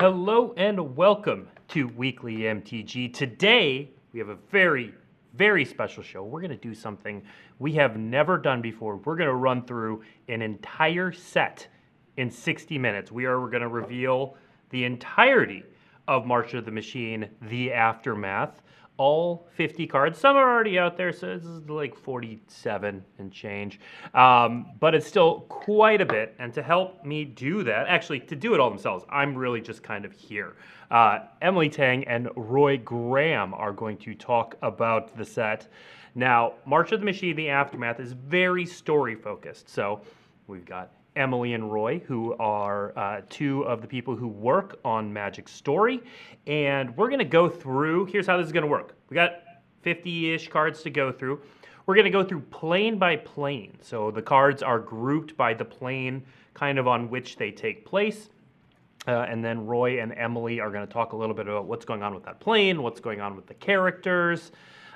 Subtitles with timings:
[0.00, 3.14] Hello and welcome to Weekly MTG.
[3.14, 4.92] Today we have a very,
[5.34, 6.24] very special show.
[6.24, 7.22] We're going to do something
[7.60, 8.96] we have never done before.
[8.96, 11.68] We're going to run through an entire set
[12.16, 13.12] in 60 minutes.
[13.12, 14.36] We are going to reveal
[14.70, 15.62] the entirety
[16.08, 18.62] of March of the Machine, The Aftermath
[18.96, 20.18] all 50 cards.
[20.18, 23.80] Some are already out there, so this is like 47 and change.
[24.14, 26.34] Um, but it's still quite a bit.
[26.38, 29.82] And to help me do that, actually, to do it all themselves, I'm really just
[29.82, 30.56] kind of here.
[30.90, 35.68] Uh, Emily Tang and Roy Graham are going to talk about the set.
[36.14, 39.68] Now, March of the Machine, The Aftermath is very story focused.
[39.68, 40.02] So
[40.46, 45.12] we've got Emily and Roy, who are uh, two of the people who work on
[45.12, 46.00] Magic Story.
[46.46, 48.96] And we're going to go through, here's how this is going to work.
[49.10, 49.42] We got
[49.82, 51.40] 50 ish cards to go through.
[51.86, 53.76] We're going to go through plane by plane.
[53.82, 58.30] So the cards are grouped by the plane kind of on which they take place.
[59.06, 61.84] Uh, and then Roy and Emily are going to talk a little bit about what's
[61.84, 64.50] going on with that plane, what's going on with the characters,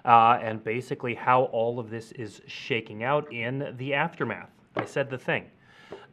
[0.06, 4.50] uh, and basically how all of this is shaking out in the aftermath.
[4.76, 5.44] I said the thing.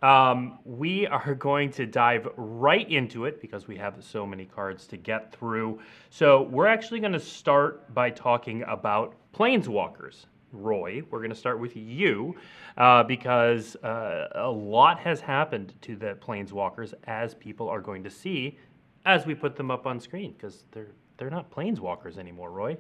[0.02, 4.86] Um, we are going to dive right into it because we have so many cards
[4.88, 5.80] to get through.
[6.10, 10.26] So we're actually going to start by talking about Planeswalkers.
[10.52, 12.36] Roy, we're going to start with you
[12.78, 18.10] uh, because uh, a lot has happened to the Planeswalkers as people are going to
[18.10, 18.58] see
[19.06, 22.52] as we put them up on screen because they're they're not Planeswalkers anymore.
[22.52, 22.78] Roy.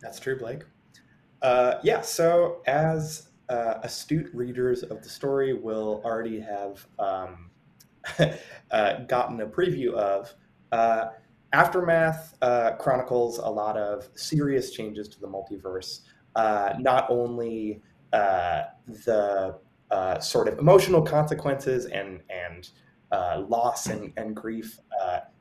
[0.00, 0.62] That's true, Blake.
[1.42, 2.00] Uh, yeah.
[2.02, 7.50] So as uh, astute readers of the story will already have um,
[8.70, 10.32] uh, gotten a preview of.
[10.72, 11.06] Uh,
[11.54, 16.00] Aftermath uh, chronicles a lot of serious changes to the multiverse,
[16.36, 17.80] uh, not only
[18.12, 19.56] uh, the
[20.20, 22.68] sort of emotional consequences and and
[23.48, 24.78] loss and, and grief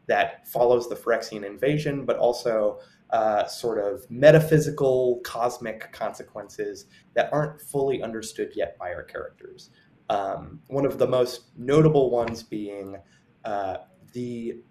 [0.08, 7.61] that follows the Phyrexian invasion, but also uh, sort of metaphysical, cosmic consequences that aren't
[7.61, 9.70] fully understood yet by our characters.
[10.09, 12.98] Um, one of the most notable ones being
[13.45, 13.77] uh,
[14.14, 14.61] the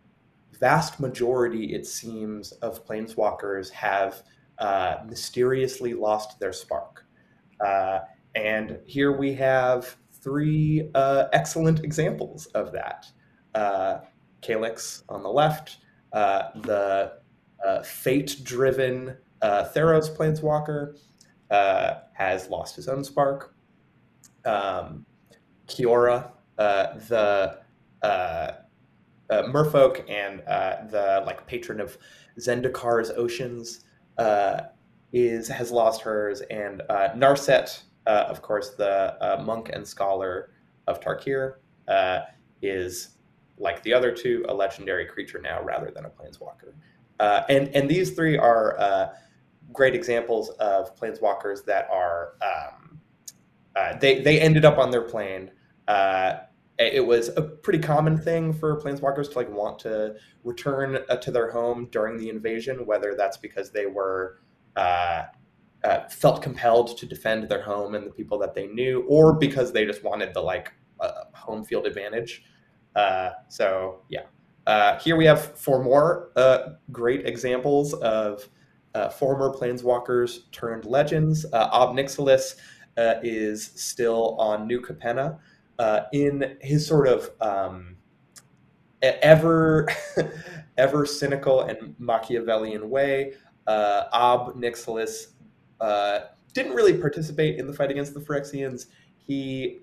[0.58, 4.22] vast majority, it seems, of planeswalkers have
[4.58, 7.04] uh, mysteriously lost their spark.
[7.64, 8.00] Uh,
[8.34, 13.06] and here we have three uh, excellent examples of that.
[14.46, 15.78] Uh, Calix on the left,
[16.12, 17.12] the
[17.66, 20.98] uh, fate-driven uh, Theros Planeswalker
[21.50, 23.54] uh, has lost his own spark.
[24.44, 25.04] Um,
[25.66, 27.58] Kiora, uh, the
[28.02, 28.52] uh, uh,
[29.30, 30.40] Merfolk and
[30.90, 31.98] the like patron of
[32.38, 33.84] Zendikar's oceans,
[35.12, 40.50] is has lost hers, and Narset, of course, the monk and scholar
[40.86, 41.56] of Tarkir,
[42.62, 43.15] is
[43.58, 46.74] like the other two, a legendary creature now rather than a planeswalker.
[47.18, 49.08] Uh, and and these three are uh,
[49.72, 53.00] great examples of planeswalkers that are um,
[53.74, 55.50] uh, they they ended up on their plane.
[55.88, 56.38] Uh,
[56.78, 60.14] it was a pretty common thing for planeswalkers to like want to
[60.44, 64.40] return uh, to their home during the invasion, whether that's because they were
[64.76, 65.22] uh,
[66.10, 69.86] felt compelled to defend their home and the people that they knew, or because they
[69.86, 70.70] just wanted the like
[71.32, 72.44] home field advantage.
[73.48, 74.22] So yeah,
[74.66, 78.48] uh, here we have four more uh, great examples of
[78.94, 81.44] uh, former planeswalkers turned legends.
[81.52, 82.56] Uh, Ob Nixilis
[82.96, 85.38] uh, is still on New Capenna
[85.78, 87.96] uh, in his sort of um,
[89.02, 89.88] ever,
[90.78, 93.34] ever cynical and Machiavellian way.
[93.68, 95.28] Ob Nixilis
[96.54, 98.86] didn't really participate in the fight against the Phyrexians.
[99.18, 99.78] He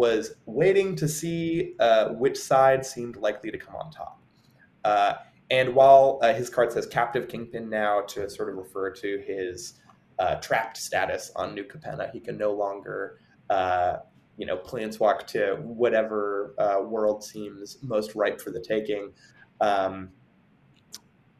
[0.00, 4.18] was waiting to see uh, which side seemed likely to come on top.
[4.82, 5.12] Uh,
[5.50, 9.74] and while uh, his card says Captive Kingpin now to sort of refer to his
[10.18, 13.96] uh, trapped status on New Capenna, he can no longer, uh,
[14.38, 19.12] you know, planeswalk to whatever uh, world seems most ripe for the taking.
[19.60, 20.08] Um,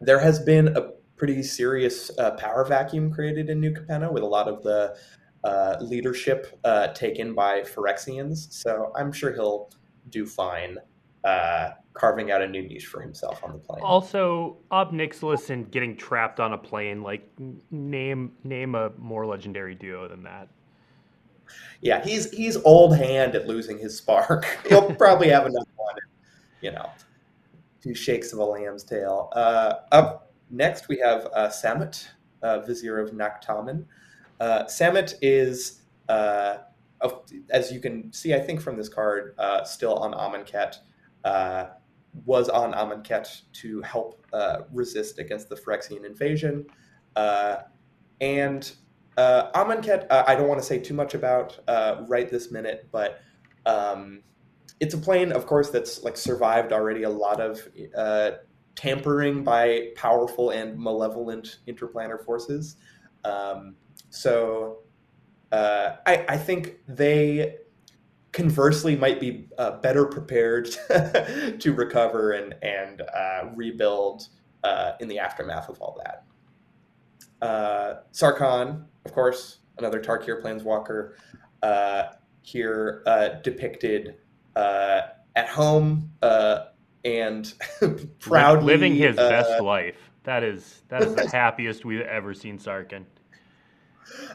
[0.03, 4.49] there has been a pretty serious power vacuum created in New Capenna with a lot
[4.49, 4.99] of the
[5.45, 8.53] uh, leadership uh, taken by Phyrexians.
[8.53, 9.71] So I'm sure he'll
[10.11, 10.79] do fine
[11.25, 13.83] uh, carving out a new niche for himself on the plane.
[13.83, 17.29] Also, Ob Nixilis and getting trapped on a plane, like
[17.71, 20.49] name name a more legendary duo than that.
[21.81, 24.47] Yeah, he's he's old hand at losing his spark.
[24.69, 25.97] He'll probably have enough one,
[26.61, 26.91] you know,
[27.83, 29.31] two shakes of a lamb's tail.
[29.33, 32.07] Uh, up next, we have uh, Samut,
[32.43, 33.85] uh, Vizier of Naktamen.
[34.41, 36.59] Uh, Samut is, uh,
[37.51, 40.77] as you can see, I think from this card, uh, still on Amonkhet.
[41.25, 41.67] Uh,
[42.25, 46.67] was on Amonkhet to help uh, resist against the Phyrexian invasion.
[47.15, 47.59] Uh,
[48.21, 48.73] and
[49.17, 51.61] uh, Amonkhet, I don't want to say too much about
[52.09, 53.21] right this minute, but
[53.67, 54.23] um,
[54.81, 57.69] it's a plane, of course, that's like survived already a lot of
[58.75, 62.77] tampering by powerful and malevolent interplanar forces.
[63.25, 63.77] Um,
[64.11, 64.81] so
[65.53, 67.57] uh, I, I, think they
[68.33, 70.67] conversely might be uh, better prepared
[71.59, 74.29] to recover and and uh, rebuild
[74.63, 76.25] uh, in the aftermath of all that.
[77.45, 81.15] Uh, Sarkhan, of course, another Tarkir planeswalker,
[81.63, 82.13] uh,
[82.43, 83.03] here
[83.43, 84.17] depicted
[84.57, 86.11] at home
[87.05, 87.55] and
[88.21, 89.97] proudly living his best life.
[90.25, 93.05] That is that is the happiest we've ever seen Sarkhan.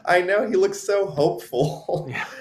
[0.04, 2.06] I know he looks so hopeful.
[2.08, 2.24] Yeah.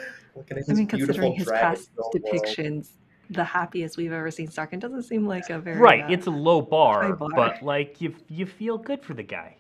[0.70, 2.88] I mean, considering his past depictions, world.
[3.30, 6.04] the happiest we've ever seen Sarkhan doesn't seem like a very right.
[6.04, 9.56] Uh, it's a low bar, bar, but like you, you feel good for the guy.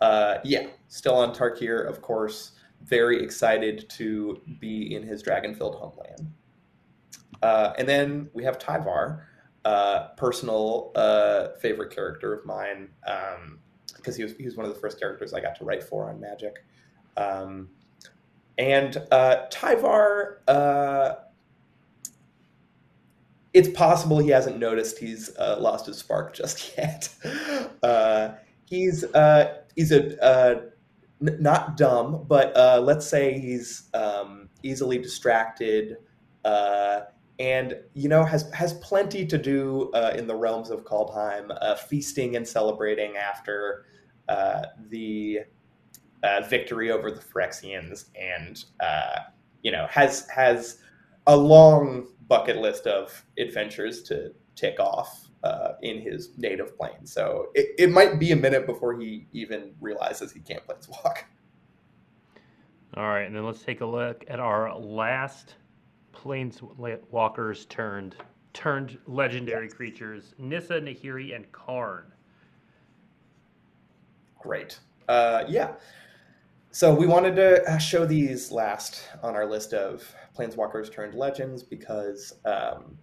[0.00, 2.52] Uh, yeah, still on Tarkir, of course.
[2.84, 6.32] Very excited to be in his dragon-filled homeland.
[7.42, 9.22] Uh, and then we have Tyvar,
[9.64, 12.88] uh, personal uh, favorite character of mine.
[13.06, 13.58] Um,
[14.06, 16.08] because he was he was one of the first characters I got to write for
[16.08, 16.64] on Magic.
[17.16, 17.70] Um,
[18.56, 21.14] and uh, Tyvar, uh,
[23.52, 27.08] it's possible he hasn't noticed he's uh, lost his spark just yet.
[27.82, 28.30] Uh,
[28.66, 30.60] he's uh, he's a uh,
[31.18, 32.54] not dumb, but
[32.84, 35.96] let's say he's um, easily distracted
[37.38, 41.74] and you know has has plenty to do uh, in the realms of Kaldheim, uh,
[41.74, 43.84] feasting and celebrating after
[44.28, 45.40] the
[46.22, 49.20] uh, victory over the Phyrexians, and uh,
[49.62, 50.78] you know has has
[51.26, 57.04] a long bucket list of adventures to tick off uh, in his native plane.
[57.04, 61.18] So it, it might be a minute before he even realizes he can't planeswalk.
[62.96, 65.54] All right, and then let's take a look at our last
[66.14, 68.16] planeswalkers turned
[68.54, 72.12] turned legendary creatures: Nissa, Nahiri, and Karn.
[74.46, 74.78] Great.
[75.08, 75.72] Uh, yeah.
[76.70, 80.08] So we wanted to uh, show these last on our list of
[80.38, 82.96] planeswalkers turned legends because um,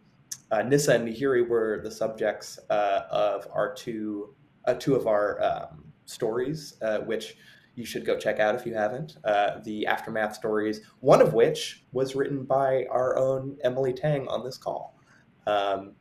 [0.51, 4.33] uh, Nissa and Nahiri were the subjects uh, of our two
[4.65, 7.35] uh, two of our um, stories, uh, which
[7.75, 9.17] you should go check out if you haven't.
[9.25, 14.45] Uh, the aftermath stories, one of which was written by our own Emily Tang on
[14.45, 14.97] this call.
[15.45, 15.95] Um,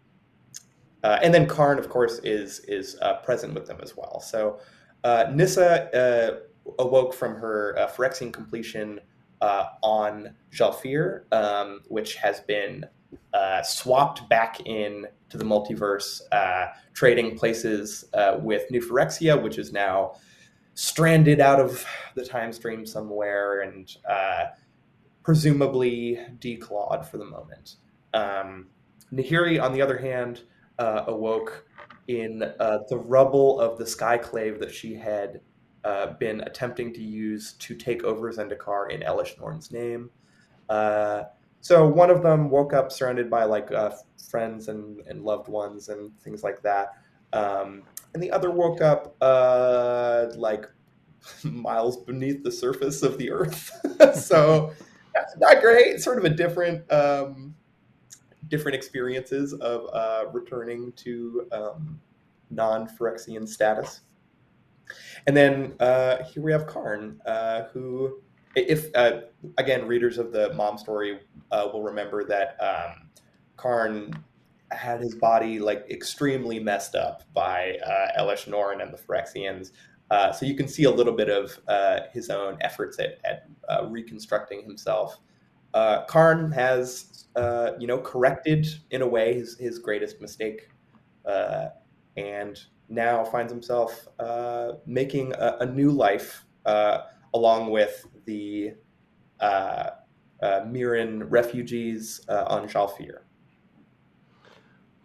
[1.02, 4.20] and then Karn, of course, is is present with them as well.
[4.20, 4.60] So
[5.04, 6.38] uh, Nissa uh,
[6.78, 9.00] awoke from her uh, Phyrexian completion
[9.40, 12.86] uh, on Zhalfir, um, which has been
[13.34, 19.58] uh, swapped back in to the multiverse, uh, trading places uh, with New Phyrexia, which
[19.58, 20.14] is now
[20.74, 21.84] stranded out of
[22.14, 23.96] the time stream somewhere and
[25.22, 27.76] presumably declawed for the moment.
[28.14, 28.68] Um,
[29.12, 30.42] Nahiri, on the other hand,
[30.78, 31.66] awoke
[32.08, 35.40] in uh, the rubble of the skyclave that she had
[35.84, 40.10] uh, been attempting to use to take over Zendikar in Elesh Norn's name.
[40.68, 41.24] Uh,
[41.60, 43.92] so one of them woke up surrounded by like uh,
[44.28, 46.92] friends and, and loved ones and things like that.
[47.32, 47.82] Um,
[48.14, 50.66] and the other woke up uh, like
[51.44, 53.70] miles beneath the surface of the earth.
[54.14, 54.72] so
[55.38, 56.00] not great.
[56.00, 57.54] Sort of a different um,
[58.52, 61.98] different experiences of uh, returning to um,
[62.50, 64.02] non Phyrexian status.
[65.26, 68.20] And then uh, here we have Karn, uh, who,
[68.54, 69.22] if uh,
[69.56, 73.08] again, readers of the mom story uh, will remember that um,
[73.56, 74.22] Karn
[74.70, 79.70] had his body like extremely messed up by uh, Elesh Norn and the Phyrexians.
[80.10, 81.58] Uh, so you can see a little bit of
[82.12, 83.46] his own efforts at, at
[83.90, 85.20] reconstructing himself.
[85.74, 90.68] Karn has uh, you know, corrected in a way his, his greatest mistake,
[91.24, 91.68] uh,
[92.16, 97.02] and now finds himself uh, making a, a, new life uh,
[97.32, 98.72] along with the
[99.40, 99.90] uh,
[100.42, 103.20] uh, Mirran refugees on Zhalfir.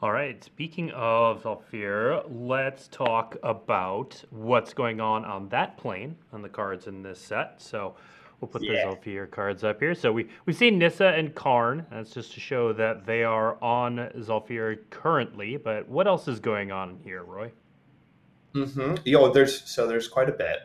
[0.01, 0.43] All right.
[0.43, 6.88] Speaking of Zhalfir, let's talk about what's going on on that plane on the cards
[6.88, 7.62] in this set.
[7.62, 7.95] So
[8.39, 8.89] We'll put yeah.
[8.89, 9.96] the Zhalfir cards up here.
[9.96, 11.86] So we, we've seen Nissa and Karn.
[11.91, 15.58] That's just to show that they are on Zhalfir currently.
[15.58, 17.51] But what else is going on here, Roy?
[18.53, 18.96] Mm-hmm.
[19.06, 20.60] Yo, there's so there's quite a bit.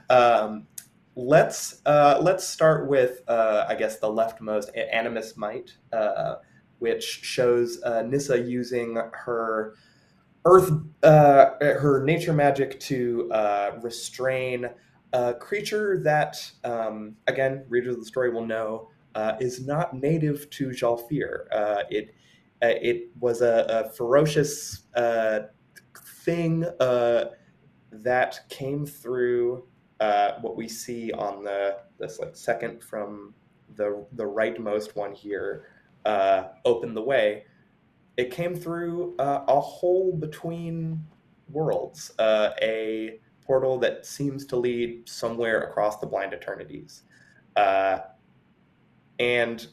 [0.10, 0.66] um,
[1.14, 5.76] let's uh, let's start with uh, I guess the leftmost Animist's Might.
[5.92, 6.36] Uh,
[6.78, 9.74] which shows uh, Nissa using her
[10.44, 10.70] earth,
[11.02, 14.68] uh, her nature magic to uh, restrain
[15.16, 20.48] a creature that, um, again, readers of the story will know, uh, is not native
[20.50, 21.46] to Zhalfir.
[21.52, 22.14] Uh, it
[22.62, 24.82] it was a, a ferocious
[26.24, 26.64] thing
[27.92, 29.66] that came through
[30.40, 33.34] what we see on the this like second from
[33.76, 35.66] the the rightmost one here
[36.06, 37.44] uh, opened the way,
[38.16, 41.04] it came through uh, a hole between
[41.50, 47.02] worlds, uh, a portal that seems to lead somewhere across the blind eternities.
[47.54, 47.98] Uh,
[49.18, 49.68] and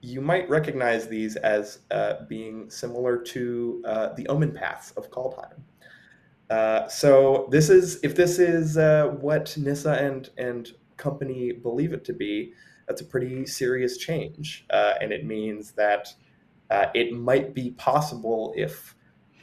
[0.00, 5.60] you might recognize these as uh, being similar to uh, the omen paths of Kaldheim.
[6.50, 8.76] Uh, so this is if this is
[9.20, 12.52] what Nissa and and company believe it to be,
[12.86, 16.14] that's a pretty serious change, uh, and it means that
[16.70, 18.94] uh, it might be possible, if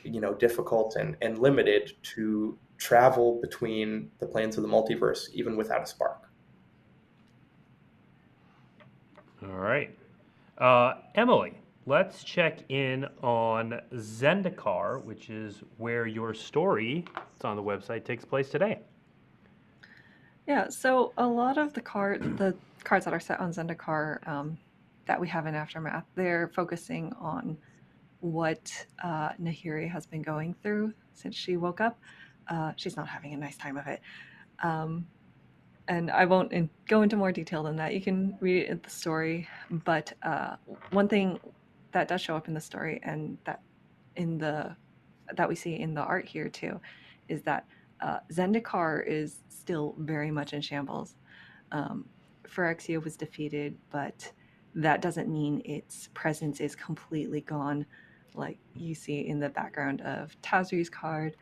[0.03, 5.55] you know, difficult and, and limited, to travel between the planes of the multiverse even
[5.55, 6.29] without a spark.
[9.43, 9.95] All right,
[10.57, 11.53] uh, Emily.
[11.85, 17.03] Let's check in on Zendikar, which is where your story,
[17.35, 18.81] it's on the website, takes place today.
[20.45, 24.57] Yeah, so a lot of the card, the cards that are set on Zendikar um,
[25.07, 27.57] that we have in Aftermath, they're focusing on
[28.19, 28.71] what
[29.03, 31.97] uh, Nahiri has been going through since she woke up.
[32.49, 34.01] Uh, she's not having a nice time of it.
[34.63, 35.05] Um,
[35.87, 37.93] and I won't in, go into more detail than that.
[37.93, 39.47] You can read it in the story.
[39.71, 40.55] But uh,
[40.91, 41.39] one thing
[41.91, 43.61] that does show up in the story, and that
[44.15, 44.75] in the
[45.35, 46.79] that we see in the art here too,
[47.27, 47.65] is that
[48.01, 51.15] uh, Zendikar is still very much in shambles.
[51.71, 52.05] Um,
[52.47, 54.31] Phyrexia was defeated, but
[54.75, 57.85] that doesn't mean its presence is completely gone,
[58.33, 61.35] like you see in the background of Tazri's card.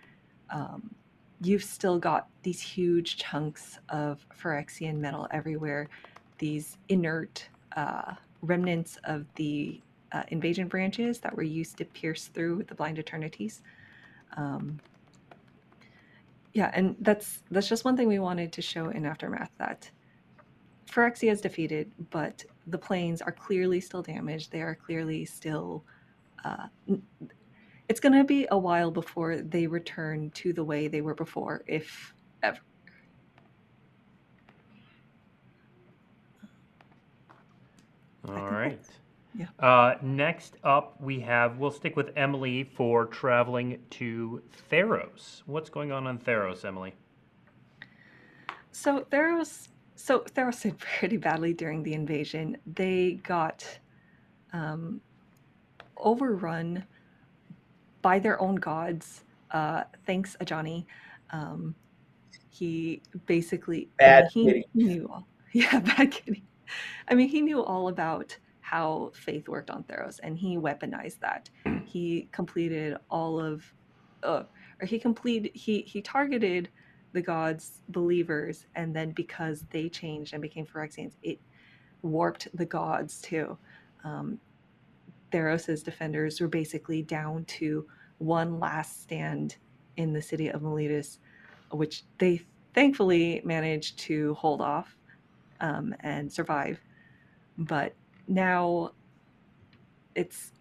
[0.49, 0.93] Um,
[1.41, 5.89] you've still got these huge chunks of Phyrexian metal everywhere,
[6.37, 12.63] these inert uh, remnants of the uh, invasion branches that were used to pierce through
[12.63, 13.61] the blind eternities.
[14.35, 14.79] Um,
[16.53, 19.89] yeah, and that's that's just one thing we wanted to show in aftermath that
[20.89, 24.51] Phyrexia is defeated, but the planes are clearly still damaged.
[24.51, 25.83] They are clearly still.
[26.43, 26.67] Uh,
[27.89, 31.63] it's going to be a while before they return to the way they were before,
[31.67, 32.13] if
[32.43, 32.59] ever.
[38.27, 38.79] All right.
[39.33, 39.45] Yeah.
[39.59, 45.43] Uh, next up, we have, we'll stick with Emily for traveling to Theros.
[45.45, 46.93] What's going on on Theros, Emily?
[48.71, 52.57] So, Theros so Theros did pretty badly during the invasion.
[52.65, 53.65] They got
[54.53, 55.01] um,
[55.97, 56.85] overrun
[58.07, 59.25] by their own gods.
[59.51, 60.85] Uh, thanks, Ajani.
[61.31, 61.75] Um,
[62.49, 66.45] he basically bad he knew all, yeah bad kitty.
[67.09, 71.49] I mean, he knew all about how faith worked on Theros, and he weaponized that.
[71.83, 73.65] he completed all of,
[74.23, 74.43] uh,
[74.79, 76.69] or he completed he he targeted
[77.11, 81.39] the gods believers and then because they changed and became Phyrexians it
[82.03, 83.57] warped the gods too
[84.05, 84.39] um,
[85.31, 87.85] Theros's defenders were basically down to
[88.17, 89.57] one last stand
[89.97, 91.19] in the city of Meletis,
[91.71, 92.41] which they
[92.73, 94.95] thankfully managed to hold off
[95.59, 96.79] um, and survive.
[97.57, 97.93] But
[98.27, 98.91] now
[100.15, 100.51] it's,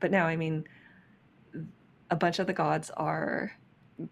[0.00, 0.64] but now, I mean,
[2.10, 3.52] a bunch of the gods are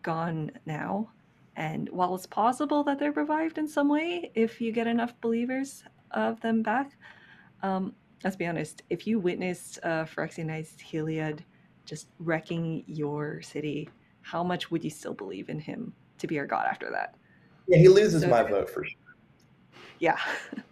[0.02, 1.11] gone now.
[1.56, 5.85] And while it's possible that they're revived in some way, if you get enough believers
[6.11, 6.97] of them back,
[7.62, 7.94] um,
[8.25, 11.40] let's be honest, if you witnessed uh, Phyrexianized Heliod
[11.85, 13.88] just wrecking your city,
[14.23, 17.14] how much would you still believe in him to be our god after that?
[17.69, 18.99] Yeah, he loses so, my vote for sure.
[19.99, 20.19] Yeah.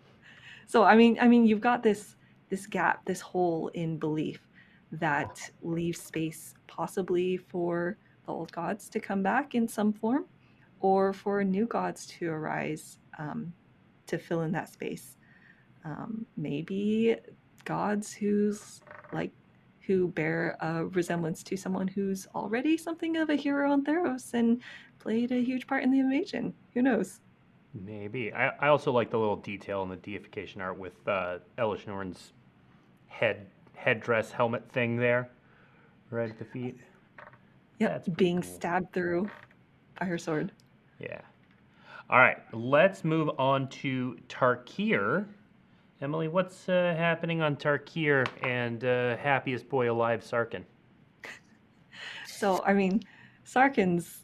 [0.67, 2.17] so I mean, I mean, you've got this
[2.49, 4.41] this gap, this hole in belief
[4.93, 10.27] that leaves space possibly for the old gods to come back in some form
[10.81, 13.53] or for new gods to arise um,
[14.07, 15.17] to fill in that space.
[15.85, 17.17] Um, maybe
[17.65, 19.33] gods who's like
[19.87, 24.63] who bear a resemblance to someone who's already something of a hero on Theros and
[24.99, 26.55] played a huge part in the invasion.
[26.75, 27.21] Who knows?
[27.75, 28.33] Maybe.
[28.33, 32.33] I, I also like the little detail in the deification art with uh, Elesh Norn's
[33.09, 35.29] head headdress helmet thing there,
[36.11, 36.79] right at the feet.
[37.79, 38.53] Yeah, being cool.
[38.53, 39.29] stabbed through
[39.99, 40.53] by her sword.
[41.01, 41.21] Yeah.
[42.09, 45.27] All right, let's move on to Tarkir.
[46.03, 50.65] Emily, what's uh, happening on Tarkir and uh, happiest boy alive, Sarkhan?
[52.27, 53.03] So, I mean,
[53.47, 54.23] Sarkhan's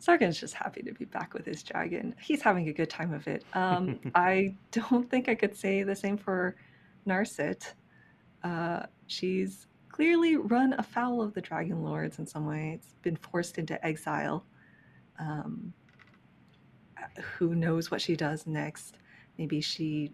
[0.00, 2.12] Sarkhan's just happy to be back with his dragon.
[2.20, 3.44] He's having a good time of it.
[3.54, 6.56] Um, I don't think I could say the same for
[7.06, 7.72] Narset.
[8.42, 12.72] Uh, she's clearly run afoul of the Dragon Lords in some way.
[12.74, 14.44] It's been forced into exile.
[15.20, 15.72] Um,
[17.38, 18.96] who knows what she does next?
[19.38, 20.10] Maybe she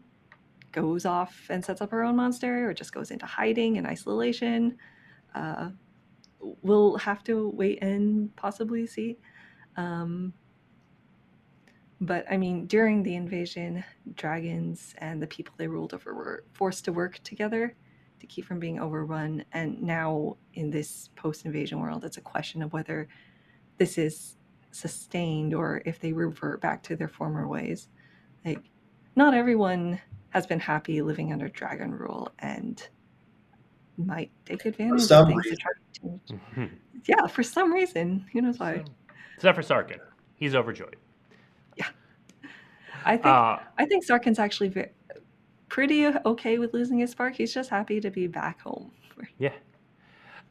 [0.72, 4.76] goes off and sets up her own monastery or just goes into hiding and isolation.
[5.34, 5.70] Uh,
[6.40, 9.18] we'll have to wait and possibly see.
[9.76, 10.32] Um,
[12.00, 13.84] but I mean, during the invasion,
[14.14, 17.74] dragons and the people they ruled over were forced to work together
[18.20, 19.44] to keep from being overrun.
[19.52, 23.08] And now, in this post invasion world, it's a question of whether
[23.78, 24.36] this is
[24.70, 27.88] sustained or if they revert back to their former ways.
[28.44, 28.62] Like,
[29.16, 32.88] not everyone has been happy living under dragon rule and
[33.96, 35.58] might take advantage some of things to reason.
[35.60, 36.00] try to
[36.60, 36.70] change.
[37.06, 38.26] Yeah, for some reason.
[38.32, 38.84] Who knows why?
[39.36, 39.98] Except for Sarkhan.
[40.34, 40.96] He's overjoyed.
[41.76, 41.86] Yeah.
[43.04, 44.86] I think Uh, I think Sarkhan's actually ve-
[45.68, 47.34] pretty okay with losing his spark.
[47.34, 48.92] He's just happy to be back home.
[49.38, 49.52] Yeah.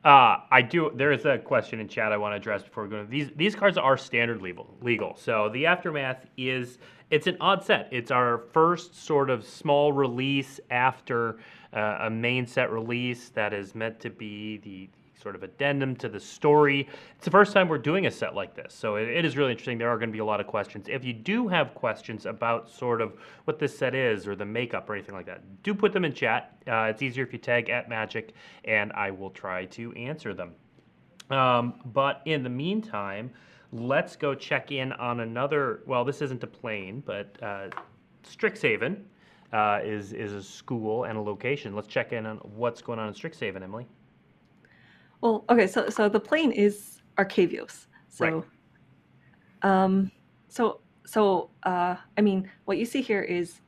[0.07, 0.89] Uh, I do.
[0.95, 3.03] There is a question in chat I want to address before we go.
[3.03, 4.73] These these cards are standard legal.
[4.81, 5.17] Legal.
[5.17, 6.77] So the aftermath is
[7.11, 7.89] it's an odd set.
[7.91, 11.39] It's our first sort of small release after
[11.73, 14.89] uh, a main set release that is meant to be the
[15.21, 16.87] sort of addendum to the story.
[17.15, 19.51] It's the first time we're doing a set like this, so it, it is really
[19.51, 19.77] interesting.
[19.77, 20.87] There are going to be a lot of questions.
[20.89, 23.13] If you do have questions about sort of
[23.45, 26.13] what this set is or the makeup or anything like that, do put them in
[26.13, 26.57] chat.
[26.67, 28.33] Uh, it's easier if you tag at Magic,
[28.65, 30.53] and I will try to answer them.
[31.29, 33.31] Um, but in the meantime,
[33.71, 35.81] let's go check in on another.
[35.85, 37.69] Well, this isn't a plane, but uh,
[38.23, 39.01] Strixhaven
[39.53, 41.75] uh, is is a school and a location.
[41.75, 43.87] Let's check in on what's going on in Strixhaven, Emily.
[45.21, 47.87] Well, okay, so so the plane is Arcavios.
[48.09, 48.45] So,
[49.61, 50.11] um,
[50.47, 53.61] so so uh, I mean, what you see here is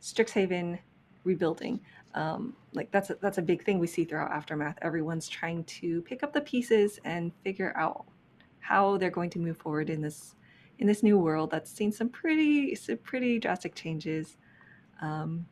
[0.00, 0.78] Strixhaven
[1.24, 1.80] rebuilding.
[2.14, 4.76] Um, like that's a, that's a big thing we see throughout aftermath.
[4.82, 8.04] Everyone's trying to pick up the pieces and figure out
[8.60, 10.34] how they're going to move forward in this
[10.80, 14.36] in this new world that's seen some pretty some pretty drastic changes.
[15.00, 15.46] Um,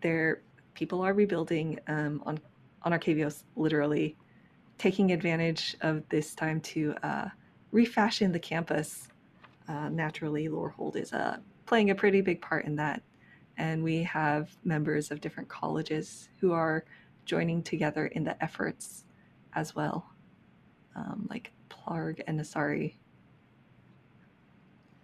[0.00, 0.42] there,
[0.74, 2.38] people are rebuilding um, on
[2.82, 4.16] on Arcavios, literally
[4.78, 7.28] taking advantage of this time to uh,
[7.72, 9.08] refashion the campus.
[9.68, 13.02] Uh, naturally, Lorehold is uh, playing a pretty big part in that.
[13.58, 16.84] And we have members of different colleges who are
[17.24, 19.04] joining together in the efforts
[19.54, 20.06] as well,
[20.94, 22.94] um, like Plarg and Nassari.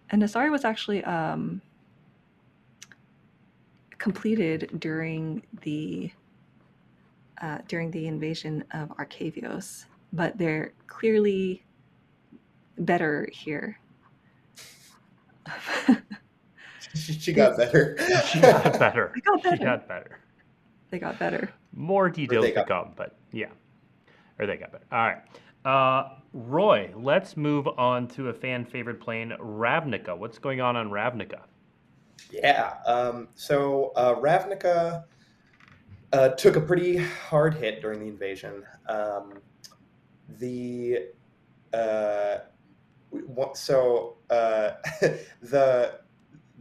[0.09, 1.61] And Nassari was actually um,
[3.97, 6.11] completed during the
[7.41, 11.63] uh, during the invasion of Arcavios, but they're clearly
[12.79, 13.77] better here.
[16.93, 17.97] She, she got better.
[18.31, 19.11] She got better.
[19.15, 19.63] They got She better.
[19.63, 20.19] got better.
[20.89, 21.49] they got better.
[21.73, 23.49] More details they to come, but yeah.
[24.39, 24.85] Or they got better.
[24.91, 25.21] All right.
[25.65, 30.17] Uh, Roy, let's move on to a fan favorite plane, Ravnica.
[30.17, 31.41] What's going on on Ravnica?
[32.31, 32.75] Yeah.
[32.85, 35.05] Um, so uh, Ravnica
[36.13, 38.63] uh, took a pretty hard hit during the invasion.
[38.87, 39.39] Um,
[40.39, 41.09] the
[41.73, 42.37] uh,
[43.53, 44.71] so uh,
[45.41, 45.99] the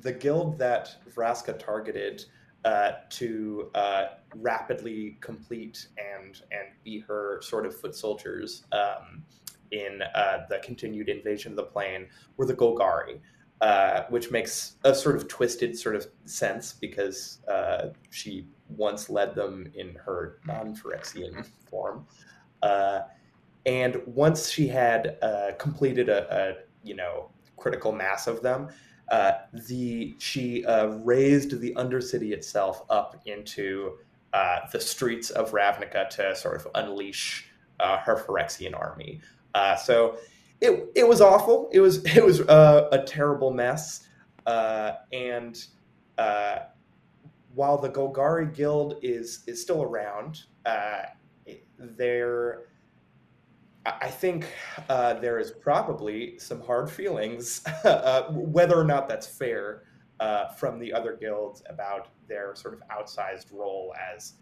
[0.01, 2.25] the guild that Vraska targeted
[2.65, 4.05] uh, to uh,
[4.37, 9.23] rapidly complete and and be her sort of foot soldiers um,
[9.71, 13.21] in uh, the continued invasion of the plane were the Golgari
[13.61, 19.35] uh, which makes a sort of twisted sort of sense because uh, she once led
[19.35, 22.07] them in her non-Phyrexian form.
[22.63, 23.01] Uh,
[23.67, 26.55] and once she had uh, completed a, a,
[26.87, 28.69] you know critical mass of them,
[29.11, 29.33] uh,
[29.69, 33.99] the she uh, raised the Undercity itself up into
[34.33, 37.49] uh, the streets of Ravnica to sort of unleash
[37.81, 39.21] uh, her Phyrexian army.
[39.55, 40.19] Uh, so
[40.61, 41.69] it it was awful.
[41.73, 44.09] It was it was uh, a terrible mess.
[44.47, 45.65] Uh, and
[46.19, 46.59] uh,
[47.55, 51.03] while the Golgari Guild is is still around, uh,
[51.79, 52.67] there
[53.87, 54.47] I think
[54.89, 57.63] uh, there is probably some hard feelings,
[58.31, 59.83] whether or not that's fair,
[60.57, 64.35] from the other guilds about their sort of outsized role as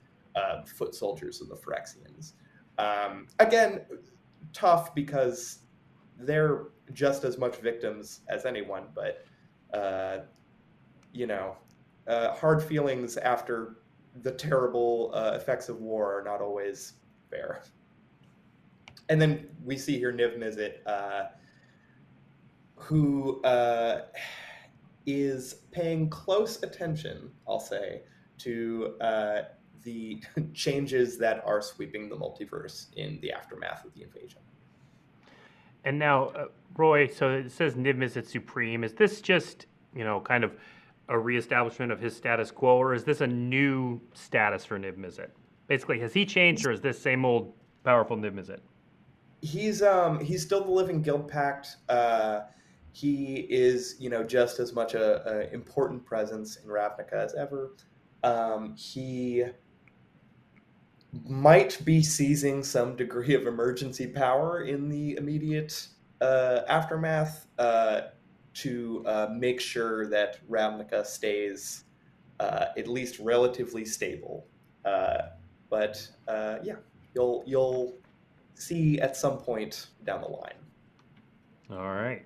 [0.66, 2.34] foot soldiers of the Phyrexians.
[2.78, 3.82] Um, again,
[4.52, 5.61] tough because
[6.26, 9.24] they're just as much victims as anyone, but
[9.74, 10.18] uh,
[11.12, 11.56] you know,
[12.06, 13.76] uh, hard feelings after
[14.22, 16.94] the terrible uh, effects of war are not always
[17.30, 17.62] fair.
[19.08, 21.28] And then we see here Niv Mizzet, uh,
[22.76, 24.02] who uh,
[25.06, 28.02] is paying close attention, I'll say,
[28.38, 29.42] to uh,
[29.82, 30.22] the
[30.54, 34.40] changes that are sweeping the multiverse in the aftermath of the invasion.
[35.84, 38.84] And now, uh, Roy, so it says Niv Mizzet Supreme.
[38.84, 40.52] Is this just, you know, kind of
[41.08, 45.30] a reestablishment of his status quo, or is this a new status for Niv Mizzet?
[45.66, 47.52] Basically, has he changed, or is this same old
[47.84, 48.60] powerful Niv Mizzet?
[49.40, 51.76] He's um he's still the living guild pact.
[51.88, 52.42] Uh,
[52.92, 57.74] he is you know just as much a, a important presence in Ravnica as ever.
[58.22, 59.44] Um, he
[61.28, 65.88] might be seizing some degree of emergency power in the immediate
[66.20, 68.02] uh, aftermath uh,
[68.54, 71.84] to uh, make sure that Ravnica stays
[72.40, 74.46] uh, at least relatively stable.
[74.84, 75.28] Uh,
[75.70, 76.76] but uh, yeah,
[77.14, 77.94] you'll you'll
[78.54, 80.54] see at some point down the line.
[81.70, 82.24] All right.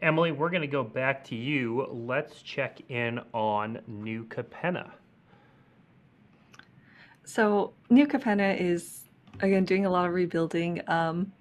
[0.00, 1.86] Emily, we're going to go back to you.
[1.90, 4.90] Let's check in on New Capenna.
[7.26, 9.02] So New Capenna is
[9.40, 10.80] again doing a lot of rebuilding.
[10.86, 11.32] Um,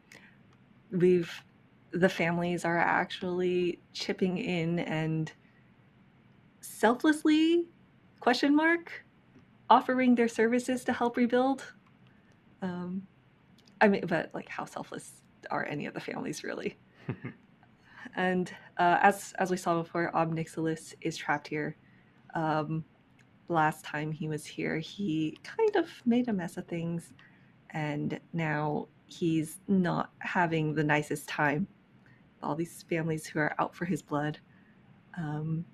[0.92, 1.32] we've
[1.92, 5.32] the families are actually chipping in and
[6.60, 7.68] selflessly
[8.20, 9.06] question mark
[9.70, 11.64] offering their services to help rebuild.
[12.64, 13.04] Um,
[13.80, 15.22] I mean, but like, how selfless
[15.52, 16.80] are any of the families really?
[18.16, 21.78] and uh, as as we saw before, Ob Nixilis is trapped here.
[22.34, 22.84] Um,
[23.48, 27.14] last time he was here, he kind of made a mess of things,
[27.72, 31.68] and now he's not having the nicest time.
[32.42, 34.40] All these families who are out for his blood.
[35.18, 35.66] Um,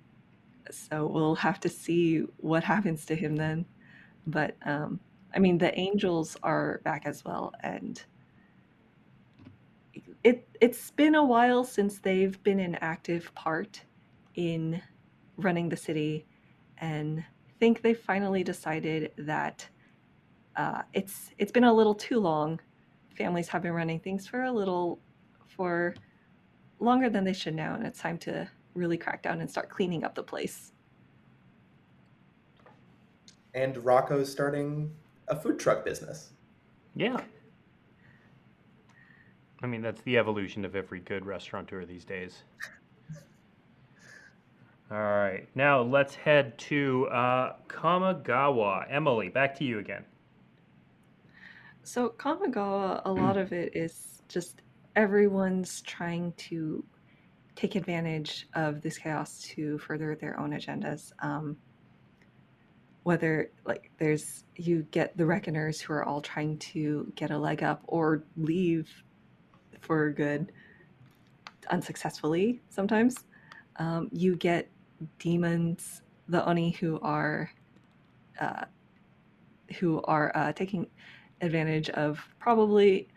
[0.70, 3.66] so we'll have to see what happens to him then.
[4.26, 5.00] But um,
[5.34, 8.02] I mean, the angels are back as well, and
[10.22, 13.82] it it's been a while since they've been an active part
[14.34, 14.80] in
[15.36, 16.26] running the city,
[16.78, 17.24] and
[17.62, 19.64] think they finally decided that
[20.56, 22.58] uh, it's it's been a little too long.
[23.16, 24.98] Families have been running things for a little
[25.46, 25.94] for
[26.80, 30.02] longer than they should now, and it's time to really crack down and start cleaning
[30.02, 30.72] up the place.
[33.54, 34.90] And Rocco's starting
[35.28, 36.30] a food truck business.
[36.96, 37.20] Yeah.
[39.62, 42.42] I mean, that's the evolution of every good restaurateur these days.
[44.92, 47.54] All right, now let's head to uh.
[48.90, 50.04] Emily, back to you again.
[51.82, 54.60] So Kamigawa, a lot of it is just
[54.94, 56.84] everyone's trying to
[57.56, 61.12] take advantage of this chaos to further their own agendas.
[61.20, 61.56] Um,
[63.04, 67.62] whether like there's you get the reckoners who are all trying to get a leg
[67.62, 68.90] up or leave
[69.80, 70.52] for good
[71.70, 73.24] unsuccessfully sometimes
[73.76, 74.68] um, you get
[75.18, 77.50] demons, the Oni who are
[78.40, 78.64] uh,
[79.78, 80.86] who are uh, taking
[81.40, 83.08] advantage of probably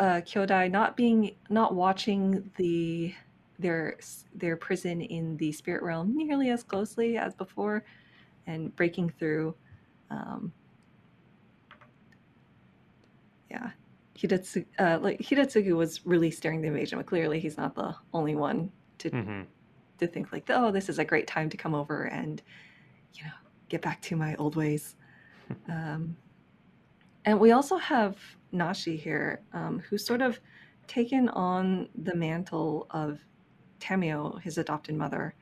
[0.00, 3.14] uh, Kyodai not being not watching the
[3.58, 3.96] their
[4.34, 7.84] their prison in the spirit realm nearly as closely as before,
[8.46, 9.54] and breaking through.
[10.10, 10.52] Um,
[13.50, 13.70] yeah,
[14.16, 18.34] Hidetsugu, uh, like Hidetsugu was really steering the invasion, but clearly he's not the only
[18.34, 19.42] one to mm-hmm
[20.02, 22.42] to think like, oh, this is a great time to come over and,
[23.14, 23.30] you know,
[23.68, 24.96] get back to my old ways.
[25.68, 26.16] um,
[27.24, 28.16] and we also have
[28.50, 30.40] Nashi here, um, who's sort of
[30.86, 33.20] taken on the mantle of
[33.80, 35.34] Tamiyo, his adopted mother.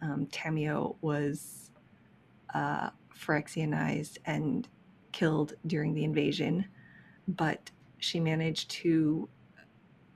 [0.00, 1.70] Um, Tamiyo was
[2.54, 4.68] uh, Phyrexianized and
[5.12, 6.64] killed during the invasion,
[7.26, 9.28] but she managed to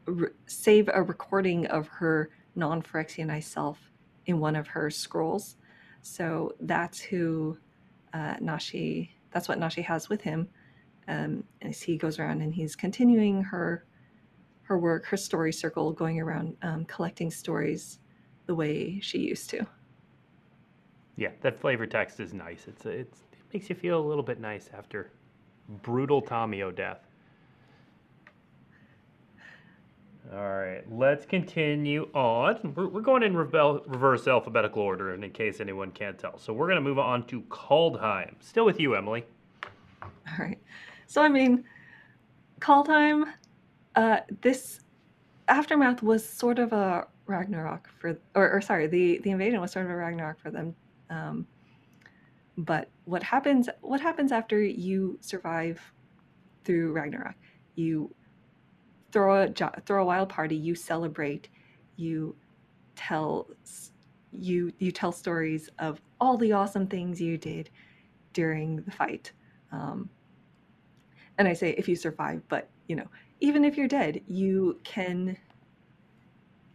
[0.06, 3.78] re- save a recording of her non Phyrexianized self
[4.26, 5.56] in one of her scrolls.
[6.02, 7.58] So that's who
[8.12, 10.48] uh, Nashi, that's what Nashi has with him
[11.08, 13.86] um, as he goes around and he's continuing her
[14.62, 17.98] her work, her story circle, going around um, collecting stories
[18.46, 19.66] the way she used to.
[21.16, 22.66] Yeah, that flavor text is nice.
[22.68, 25.10] It's, it's it makes you feel a little bit nice after
[25.82, 27.00] brutal Tamiyo death.
[30.30, 32.74] All right, let's continue on.
[32.76, 36.38] We're, we're going in rebel, reverse alphabetical order, and in case anyone can't tell.
[36.38, 38.36] So we're going to move on to Kaldheim.
[38.40, 39.24] Still with you, Emily.
[40.02, 40.58] All right.
[41.06, 41.64] So, I mean,
[42.60, 43.24] Kaldheim,
[43.96, 44.80] uh, this
[45.48, 49.86] aftermath was sort of a Ragnarok for, or, or, sorry, the, the invasion was sort
[49.86, 50.74] of a Ragnarok for them.
[51.10, 51.46] Um,
[52.56, 55.80] but what happens what happens after you survive
[56.64, 57.34] through Ragnarok?
[57.74, 58.14] You
[59.12, 59.48] throw a
[59.86, 61.48] throw a wild party, you celebrate,
[61.96, 62.34] you
[62.96, 63.48] tell
[64.32, 67.70] you you tell stories of all the awesome things you did
[68.32, 69.32] during the fight.
[69.70, 70.08] Um,
[71.38, 73.06] and I say if you survive, but you know,
[73.40, 75.36] even if you're dead, you can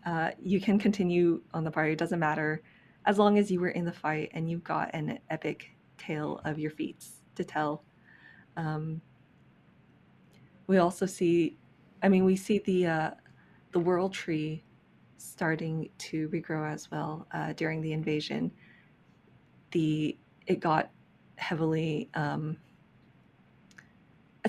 [0.06, 1.92] uh, you can continue on the party.
[1.92, 2.62] It doesn't matter
[3.06, 6.60] as long as you were in the fight and you got an epic tale of
[6.60, 7.84] your feats to tell.
[8.58, 9.02] Um,
[10.68, 11.58] we also see,
[12.04, 13.12] I mean, we see the uh,
[13.72, 14.64] the world tree
[15.18, 18.52] starting to regrow as well uh, during the invasion.
[19.72, 20.92] The it got
[21.36, 22.58] heavily um,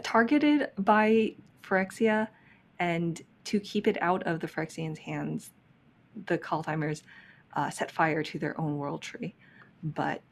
[0.03, 2.29] targeted by Phyrexia,
[2.79, 5.51] and to keep it out of the Phyrexians' hands,
[6.27, 7.03] the Kaldheimers
[7.55, 9.35] uh, set fire to their own world tree.
[9.83, 10.23] But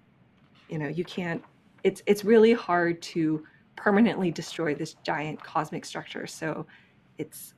[0.69, 1.43] you know, you can't.
[1.83, 3.45] It's it's really hard to
[3.77, 6.27] permanently destroy this giant cosmic structure.
[6.27, 6.67] So
[7.19, 7.55] it's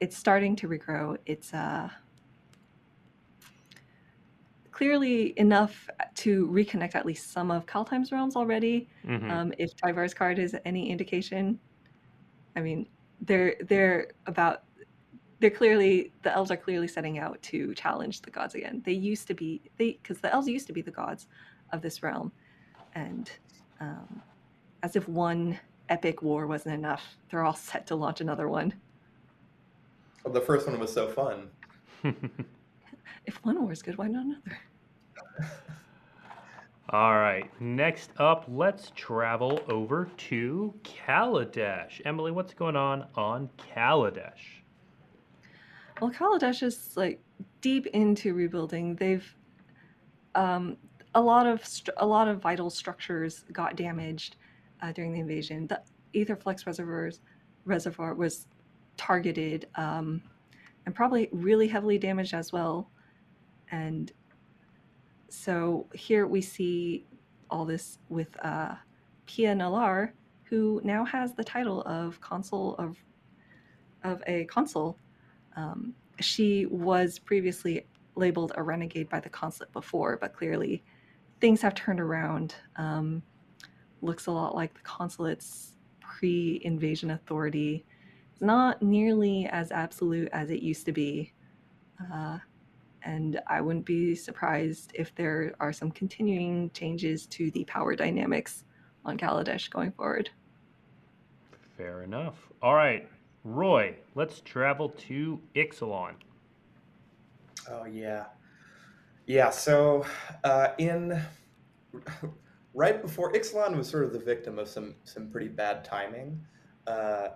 [0.00, 1.16] it's starting to regrow.
[1.26, 1.88] It's uh
[4.74, 8.88] clearly enough to reconnect at least some of Kaldheim's realms already.
[9.06, 9.30] Mm-hmm.
[9.30, 11.60] Um, if Tyvar's card is any indication,
[12.56, 12.88] I mean,
[13.20, 14.64] they're they're about
[15.38, 18.82] they're clearly the elves are clearly setting out to challenge the gods again.
[18.84, 21.28] They used to be they because the elves used to be the gods
[21.72, 22.32] of this realm,
[22.94, 23.30] and
[23.80, 24.22] um,
[24.82, 28.74] as if one epic war wasn't enough, they're all set to launch another one.
[30.24, 31.48] Well, the first one was so fun.
[33.26, 34.58] if one war is good, why not another?
[36.90, 42.00] All right, next up, let's travel over to Kaladesh.
[42.04, 44.60] Emily, what's going on on Kaladesh?
[46.00, 47.20] Well, Kaladesh is like
[47.62, 48.96] deep into rebuilding.
[48.96, 49.26] They've
[50.34, 50.76] um,
[51.14, 51.66] a lot of
[51.96, 54.36] a lot of vital structures got damaged
[54.84, 55.66] uh, during the invasion.
[55.66, 55.80] The
[56.14, 57.20] Aetherflux reservoirs
[57.64, 58.46] reservoir was
[58.96, 60.22] targeted um,
[60.84, 62.90] and probably really heavily damaged as well.
[63.70, 64.12] And
[65.28, 67.06] so here we see
[67.50, 68.74] all this with uh,
[69.26, 70.10] Pia Nalaar,
[70.44, 72.98] who now has the title of consul of
[74.02, 74.98] of a consul.
[75.56, 80.84] Um, she was previously labeled a renegade by the consulate before, but clearly
[81.40, 82.54] things have turned around.
[82.76, 83.22] Um,
[84.02, 87.84] looks a lot like the consulate's pre-invasion authority.
[88.32, 91.32] It's not nearly as absolute as it used to be.
[92.12, 92.38] Uh,
[93.02, 98.64] and I wouldn't be surprised if there are some continuing changes to the power dynamics
[99.04, 100.30] on Kaladesh going forward.
[101.76, 102.48] Fair enough.
[102.62, 103.08] All right,
[103.44, 106.14] Roy, let's travel to Ixalan.
[107.70, 108.24] Oh yeah,
[109.26, 109.50] yeah.
[109.50, 110.06] So
[110.44, 111.20] uh, in
[112.74, 116.44] right before Ixalan was sort of the victim of some some pretty bad timing.
[116.86, 117.28] Uh,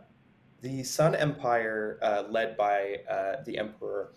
[0.61, 4.12] the Sun Empire, uh, led by uh, the Emperor,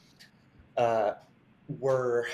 [0.76, 1.12] uh,
[1.80, 2.28] were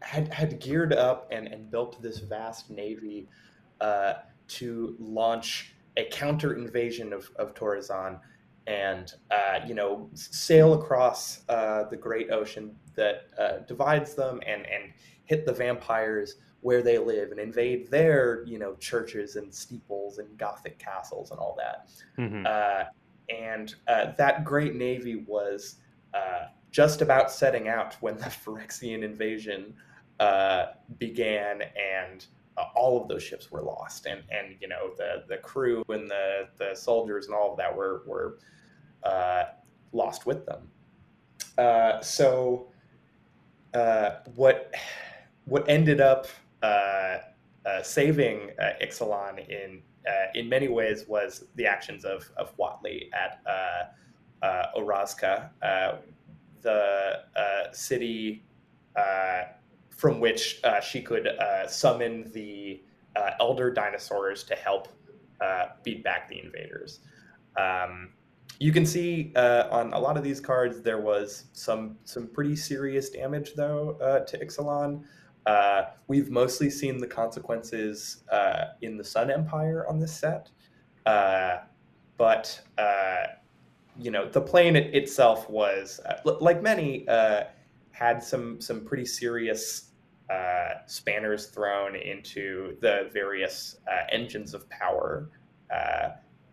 [0.00, 3.28] had, had geared up and, and built this vast navy
[3.80, 4.14] uh,
[4.46, 8.20] to launch a counter invasion of, of Torrezon
[8.66, 14.92] and uh, you know sail across the great ocean that divides them and and
[15.24, 20.38] hit the vampires where they live and invade their you know churches and steeples and
[20.38, 22.44] gothic castles and all that mm-hmm.
[22.46, 22.84] Uh,
[23.28, 25.76] and uh, that great navy was
[26.14, 29.74] uh, just about setting out when the Phyrexian invasion
[30.20, 30.66] uh,
[30.98, 35.36] began, and uh, all of those ships were lost, and and you know the the
[35.38, 38.38] crew and the the soldiers and all of that were were
[39.02, 39.44] uh,
[39.92, 40.68] lost with them.
[41.58, 42.68] Uh, so
[43.74, 44.74] uh, what
[45.46, 46.26] what ended up
[47.82, 48.50] saving
[48.82, 49.82] Ixalan in
[50.34, 53.84] in many ways was the actions of of Huatli at uh,
[56.64, 58.42] the uh, city
[58.96, 59.42] uh,
[59.90, 62.82] from which uh, she could uh, summon the
[63.14, 64.88] uh, elder dinosaurs to help
[65.84, 67.00] beat back the invaders.
[67.58, 68.14] Um,
[68.58, 73.10] you can see on a lot of these cards there was some some pretty serious
[73.10, 75.04] damage though to Ixalan.
[75.46, 80.50] Uh, we've mostly seen the consequences uh, in the Sun Empire on this set,
[81.06, 81.58] uh,
[82.16, 82.60] but
[83.98, 87.44] you know, the plane it, itself was uh, like many uh,
[87.92, 89.90] had some some pretty serious
[90.30, 95.30] uh, spanners thrown into the various uh, engines of power,
[95.72, 96.10] uh,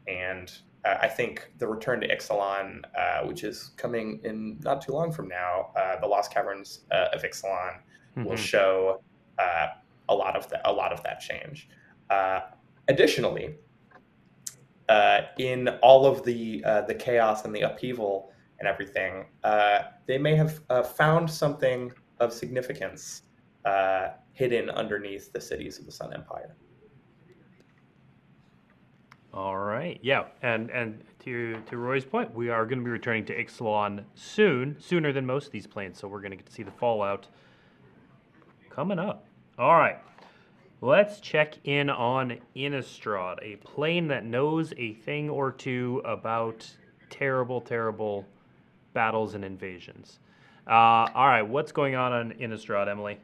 [0.08, 0.52] and
[0.86, 2.82] uh, I think the return to Ixalan,
[3.26, 7.80] which is coming in not too long from now, the Lost Caverns of Ixalan,
[8.12, 8.24] mm-hmm.
[8.24, 9.02] will show
[10.12, 11.70] a lot of that a lot of that change.
[12.10, 12.42] Uh,
[12.88, 13.56] additionally,
[14.90, 20.18] uh, in all of the uh, the chaos and the upheaval and everything, uh, they
[20.18, 23.24] may have uh, found something of significance
[23.66, 26.56] uh, hidden underneath the cities of the Sun Empire.
[29.34, 29.98] All right.
[30.04, 34.04] Yeah, and and to to Roy's point, we are going to be returning to Ixalan
[34.14, 35.98] soon, sooner than most of these planes.
[35.98, 37.28] So we're going to get to see the fallout
[38.74, 39.26] coming up.
[39.58, 40.00] All right.
[40.82, 46.68] Let's check in on Innistrad, a plane that knows a thing or two about
[47.12, 48.26] terrible, terrible
[48.94, 50.20] battles and invasions.
[50.68, 53.20] Uh, all right, what's going on on Innistrad, Emily?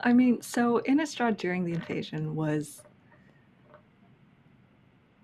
[0.00, 2.82] I mean, so Innistrad during the invasion was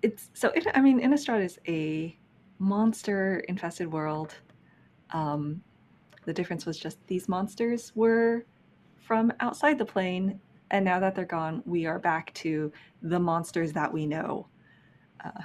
[0.01, 2.17] it's so it, I mean Innistrad is a
[2.59, 4.35] monster infested world.
[5.11, 5.61] Um,
[6.25, 8.45] the difference was just these monsters were
[9.11, 12.71] from outside the plane, and now that they're gone, we are back to
[13.01, 14.47] the monsters that we know.
[15.21, 15.41] Uh,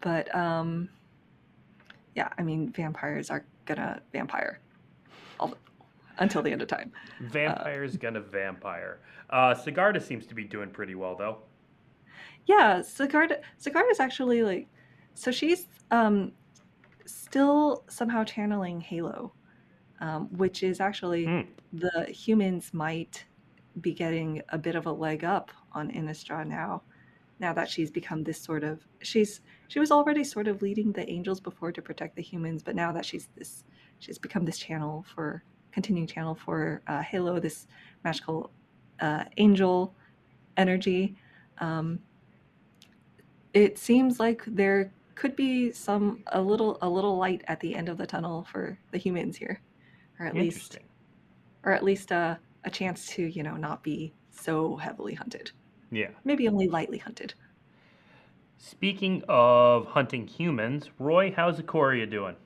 [0.00, 0.88] but um,
[2.16, 4.58] yeah, I mean, vampires are gonna vampire
[5.38, 5.56] all the,
[6.18, 6.90] until the end of time.
[7.20, 8.98] Vampire's gonna vampire.
[9.30, 11.38] Uh, Sigarda seems to be doing pretty well though.
[12.46, 14.66] Yeah, Sigarda Sigarda is actually like
[15.14, 16.32] so she's um
[17.06, 19.32] still somehow channeling Halo,
[20.00, 21.40] um, which is actually Hmm.
[21.72, 23.24] the humans might
[23.80, 26.82] be getting a bit of a leg up on Innistrad now.
[27.40, 31.08] Now that she's become this sort of she's she was already sort of leading the
[31.08, 33.64] angels before to protect the humans, but now that she's this
[34.00, 37.66] she's become this channel for continuing channel for uh, Halo, this
[38.04, 38.50] magical
[39.00, 39.94] uh, angel
[40.56, 41.16] energy.
[41.58, 42.00] Um,
[43.54, 47.88] it seems like there could be some a little a little light at the end
[47.88, 49.60] of the tunnel for the humans here,
[50.18, 50.78] or at least
[51.64, 55.50] or at least a, a chance to you know not be so heavily hunted.
[55.90, 56.10] Yeah.
[56.24, 57.34] Maybe only lightly hunted.
[58.58, 62.36] Speaking of hunting humans, Roy, how's Ikoria doing?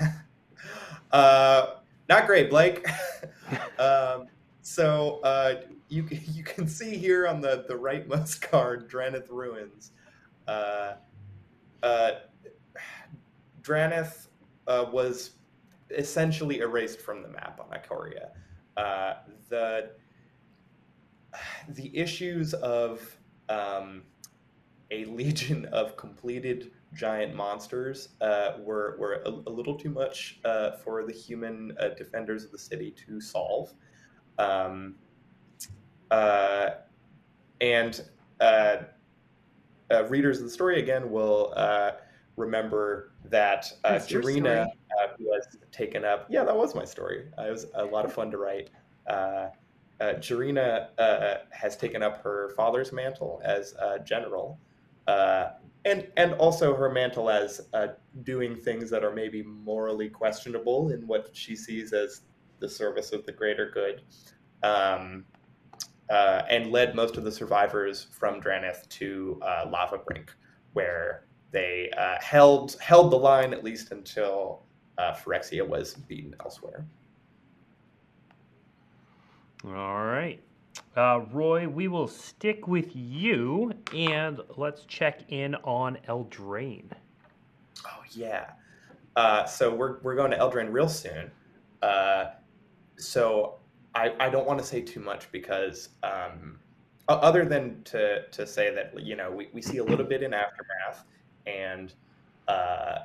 [1.12, 1.66] uh,
[2.08, 2.86] not great, Blake.
[3.78, 4.26] um,
[4.62, 9.92] so uh, you you can see here on the the rightmost card, Drannith Ruins.
[10.48, 10.94] Uh,
[11.82, 12.10] uh,
[13.62, 14.28] Drannith
[14.66, 15.32] uh, was
[15.96, 18.30] essentially erased from the map on Ikoria.
[18.76, 19.14] Uh,
[19.48, 19.90] the
[21.68, 24.02] the issues of um,
[24.90, 30.72] a legion of completed giant monsters uh, were were a, a little too much uh,
[30.72, 33.72] for the human uh, defenders of the city to solve,
[34.38, 34.96] um,
[36.10, 36.70] uh,
[37.60, 38.02] and
[38.40, 38.76] uh,
[39.90, 41.54] uh, readers of the story again will
[42.36, 43.98] remember that uh,
[45.20, 46.26] was taken up.
[46.28, 47.26] Yeah, that was my story.
[47.38, 48.70] It was a lot of fun to write.
[49.06, 49.48] Uh,
[50.00, 54.58] uh, Jirina uh, has taken up her father's mantle as uh, general,
[55.06, 55.50] uh,
[55.84, 57.88] and and also her mantle as uh,
[58.22, 62.22] doing things that are maybe morally questionable in what she sees as
[62.60, 64.02] the service of the greater good,
[64.62, 65.24] um,
[66.10, 70.30] uh, and led most of the survivors from Drannith to Lavabrink,
[70.72, 71.90] where they
[72.22, 74.62] held held the line at least until
[75.00, 76.84] uh, Phyrexia was beaten elsewhere.
[79.64, 80.40] All right.
[80.96, 86.90] Uh, Roy, we will stick with you and let's check in on Eldraine.
[87.86, 88.50] Oh yeah.
[89.16, 91.30] Uh, so we're we're going to Eldraine real soon.
[91.82, 92.26] Uh,
[92.96, 93.56] so
[93.94, 96.58] I I don't want to say too much because um,
[97.08, 100.34] other than to to say that you know we, we see a little bit in
[100.34, 101.04] aftermath
[101.46, 101.94] and
[102.48, 103.00] uh,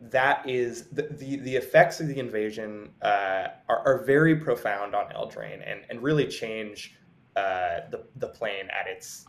[0.00, 5.10] that is the, the the effects of the invasion uh, are, are very profound on
[5.10, 6.96] Eldraine and and really change
[7.36, 9.26] uh, the the plane at its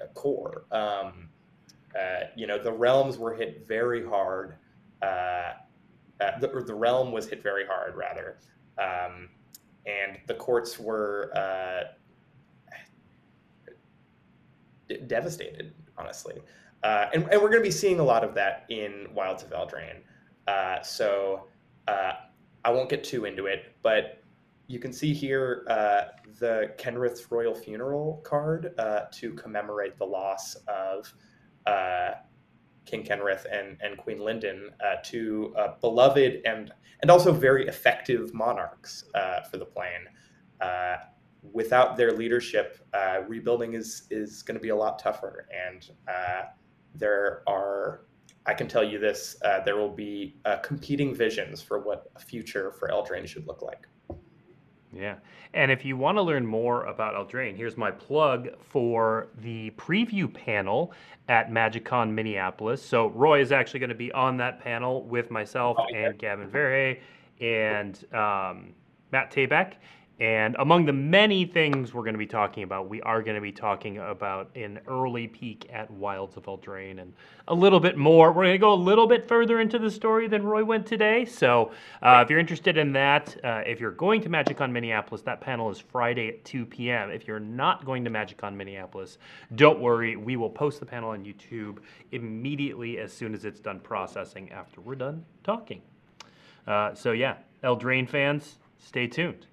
[0.00, 0.64] uh, core.
[0.70, 1.28] Um,
[1.98, 4.56] uh, you know, the realms were hit very hard.
[5.02, 5.52] Uh,
[6.20, 8.38] uh, the, the realm was hit very hard, rather,
[8.78, 9.28] um,
[9.86, 11.30] and the courts were
[15.06, 16.40] devastated, honestly.
[16.82, 19.50] Uh, and, and we're going to be seeing a lot of that in Wilds of
[19.50, 20.02] Eldraine.
[20.46, 21.48] Uh, so
[21.88, 22.12] uh,
[22.64, 24.22] I won't get too into it, but
[24.68, 26.02] you can see here uh,
[26.38, 31.12] the Kenrith's Royal Funeral card uh, to commemorate the loss of
[31.66, 32.12] uh,
[32.84, 36.72] King Kenrith and, and Queen Linden, uh, two beloved and
[37.02, 39.04] and also very effective monarchs
[39.50, 40.06] for the plane.
[41.52, 42.78] Without their leadership,
[43.28, 45.90] rebuilding is is going to be a lot tougher, and
[46.98, 48.02] there are
[48.48, 52.20] I can tell you this: uh, there will be uh, competing visions for what a
[52.20, 53.86] future for Eldraine should look like.
[54.92, 55.16] Yeah.
[55.52, 60.32] And if you want to learn more about Eldraine, here's my plug for the preview
[60.32, 60.92] panel
[61.28, 62.82] at MagicCon Minneapolis.
[62.82, 66.06] So Roy is actually going to be on that panel with myself Oh, yeah.
[66.10, 67.00] and Gavin Verhey
[67.40, 68.74] and um,
[69.12, 69.74] Matt Tabak.
[70.18, 73.42] And among the many things we're going to be talking about, we are going to
[73.42, 77.12] be talking about an early peek at Wilds of Eldraine and
[77.48, 78.32] a little bit more.
[78.32, 81.26] We're going to go a little bit further into the story than Roy went today.
[81.26, 85.42] So uh, if you're interested in that, uh, if you're going to MagicCon Minneapolis, that
[85.42, 87.10] panel is Friday at 2 p.m.
[87.10, 89.18] If you're not going to MagicCon Minneapolis,
[89.54, 90.16] don't worry.
[90.16, 91.80] We will post the panel on YouTube
[92.12, 95.82] immediately as soon as it's done processing after we're done talking.
[96.66, 99.46] Uh, so yeah, Eldraine fans, stay tuned.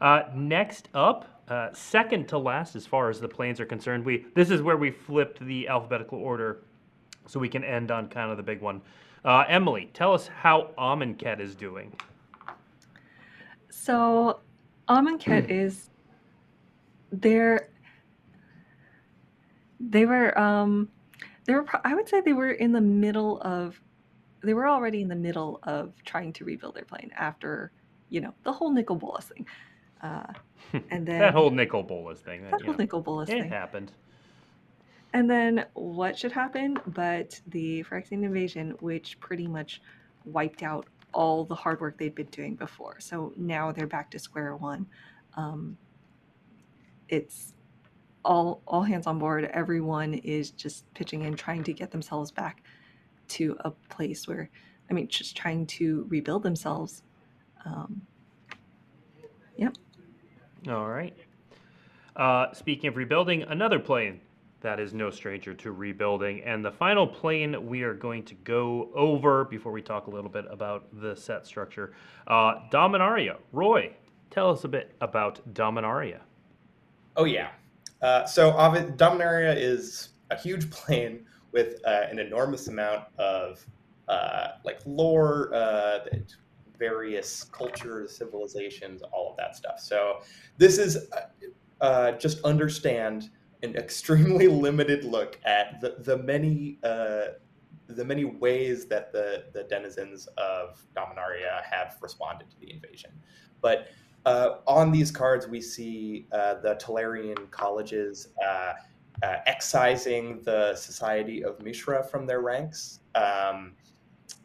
[0.00, 4.26] Uh, next up, uh, second to last as far as the planes are concerned, we
[4.34, 6.62] this is where we flipped the alphabetical order,
[7.26, 8.80] so we can end on kind of the big one.
[9.24, 11.94] Uh, Emily, tell us how Amonkhet is doing.
[13.70, 14.40] So,
[14.88, 15.90] Amonkhet is
[17.12, 17.68] they're
[19.80, 20.88] they were um
[21.44, 23.80] they were I would say they were in the middle of
[24.42, 27.72] they were already in the middle of trying to rebuild their plane after
[28.10, 29.46] you know the whole Nicol Bolas thing,
[30.04, 30.32] uh,
[30.90, 32.42] and then that whole Nicol Bolas thing.
[32.42, 33.48] That, that whole know, Nicol Bolas it thing.
[33.48, 33.92] happened.
[35.14, 36.76] And then what should happen?
[36.88, 39.80] But the Phyrexian invasion, which pretty much
[40.24, 42.96] wiped out all the hard work they'd been doing before.
[42.98, 44.86] So now they're back to square one.
[45.36, 45.78] Um,
[47.08, 47.54] it's
[48.24, 49.44] all all hands on board.
[49.52, 52.62] Everyone is just pitching in, trying to get themselves back
[53.28, 54.50] to a place where,
[54.90, 57.04] I mean, just trying to rebuild themselves.
[57.64, 58.02] Um,
[60.68, 61.16] All right.
[62.16, 64.20] Uh, speaking of rebuilding, another plane
[64.60, 66.42] that is no stranger to rebuilding.
[66.42, 70.30] And the final plane we are going to go over before we talk a little
[70.30, 71.92] bit about the set structure
[72.28, 73.36] uh, Dominaria.
[73.52, 73.92] Roy,
[74.30, 76.20] tell us a bit about Dominaria.
[77.16, 77.50] Oh yeah.
[78.00, 83.64] Uh, so Dominaria is a huge plane with uh, an enormous amount of
[84.08, 86.00] uh, like lore, uh,
[86.88, 89.78] various cultures, civilizations, all of that stuff.
[89.80, 90.20] So
[90.58, 93.30] this is uh, uh, just understand
[93.62, 97.26] an extremely limited look at the the many uh,
[97.86, 100.66] the many ways that the the denizens of
[100.96, 103.10] Dominaria have responded to the invasion,
[103.60, 103.88] but.
[104.26, 108.72] Uh, on these cards, we see uh, the Tolarian colleges uh,
[109.22, 113.74] uh, excising the Society of Mishra from their ranks, um,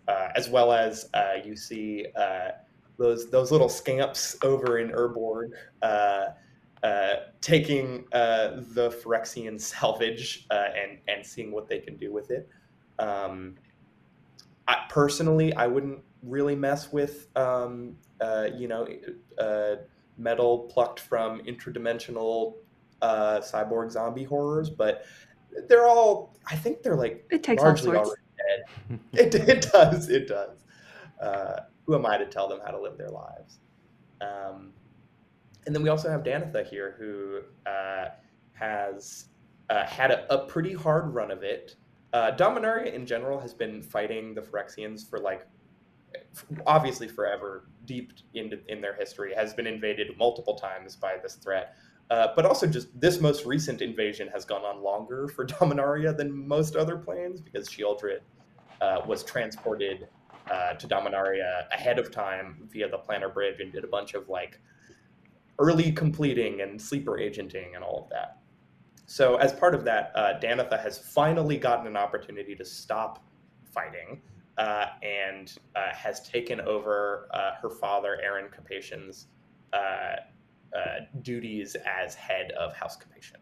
[0.09, 2.49] uh, as well as uh, you see uh,
[2.97, 5.51] those those little scamps over in Urborg
[5.81, 6.25] uh,
[6.83, 12.31] uh, taking uh, the Phyrexian salvage uh, and and seeing what they can do with
[12.31, 12.49] it.
[12.97, 13.55] Um,
[14.67, 18.87] I, personally, I wouldn't really mess with um, uh, you know
[19.37, 19.75] uh,
[20.17, 22.55] metal plucked from interdimensional
[23.01, 25.05] uh, cyborg zombie horrors, but
[25.67, 26.35] they're all.
[26.49, 28.09] I think they're like it takes all largely sorts.
[28.09, 28.99] already dead.
[29.13, 30.09] It, it does.
[30.09, 30.57] It does.
[31.21, 33.59] Uh, who am I to tell them how to live their lives?
[34.21, 34.71] Um,
[35.65, 38.09] and then we also have Danitha here, who uh,
[38.53, 39.25] has
[39.69, 41.75] uh, had a, a pretty hard run of it.
[42.13, 45.47] Uh, Dominaria in general has been fighting the Phyrexians for like
[46.65, 51.75] obviously forever, deep into in their history, has been invaded multiple times by this threat.
[52.09, 56.47] Uh, but also, just this most recent invasion has gone on longer for Dominaria than
[56.47, 58.21] most other planes because Sheoldred
[58.81, 60.07] uh, was transported
[60.49, 64.29] uh, to Dominaria ahead of time via the Planar Bridge and did a bunch of
[64.29, 64.59] like
[65.59, 68.37] early completing and sleeper agenting and all of that.
[69.05, 73.25] So, as part of that, uh, Danitha has finally gotten an opportunity to stop
[73.65, 74.21] fighting
[74.59, 79.27] uh, and uh, has taken over uh, her father, Aron Capashen's
[79.73, 83.39] uh, uh, duties as head of House Capatian.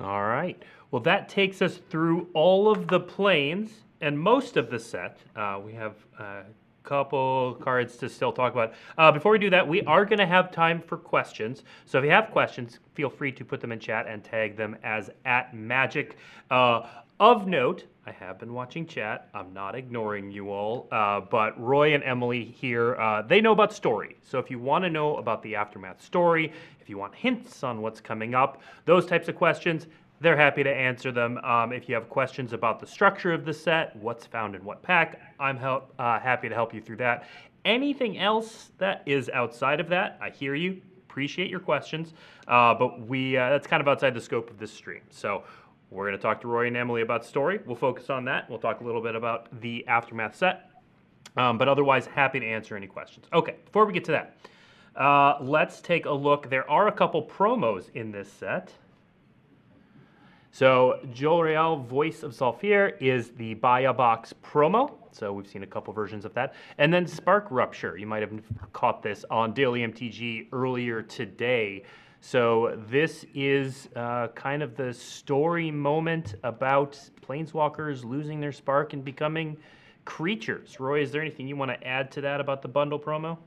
[0.00, 0.60] All right.
[0.90, 3.70] Well, that takes us through all of the planes
[4.00, 5.18] and most of the set.
[5.36, 6.44] Uh, we have a
[6.84, 8.72] couple cards to still talk about.
[8.96, 11.64] Uh, before we do that, we are going to have time for questions.
[11.84, 14.74] So if you have questions, feel free to put them in chat and tag them
[14.82, 16.16] as at magic.
[16.50, 16.86] Uh,
[17.20, 19.28] of note, I have been watching chat.
[19.34, 23.74] I'm not ignoring you all, uh, but Roy and Emily here, uh, they know about
[23.74, 24.16] story.
[24.22, 26.54] So if you want to know about the aftermath story,
[26.90, 29.86] you want hints on what's coming up, those types of questions,
[30.20, 31.38] they're happy to answer them.
[31.38, 34.82] Um, if you have questions about the structure of the set, what's found in what
[34.82, 37.26] pack, I'm help, uh, happy to help you through that.
[37.64, 40.82] Anything else that is outside of that, I hear you.
[41.08, 42.12] Appreciate your questions,
[42.48, 45.02] uh, but we uh, that's kind of outside the scope of this stream.
[45.10, 45.42] So
[45.90, 47.58] We're going to talk to Roy and Emily about story.
[47.66, 48.48] We'll focus on that.
[48.48, 50.70] We'll talk a little bit about the aftermath set.
[51.36, 53.26] Um, but otherwise, happy to answer any questions.
[53.32, 54.36] Okay, before we get to that,
[54.96, 56.50] uh, let's take a look.
[56.50, 58.72] There are a couple promos in this set.
[60.52, 64.92] So Jolrael, Voice of Zhalfir, is the buy a box promo.
[65.12, 66.54] So we've seen a couple versions of that.
[66.78, 67.96] And then Spark Rupture.
[67.96, 68.32] You might have
[68.72, 71.84] caught this on Daily MTG earlier today.
[72.20, 79.04] So this is uh, kind of the story moment about planeswalkers losing their spark and
[79.04, 79.56] becoming
[80.04, 80.78] creatures.
[80.80, 83.38] Roy, is there anything you want to add to that about the bundle promo?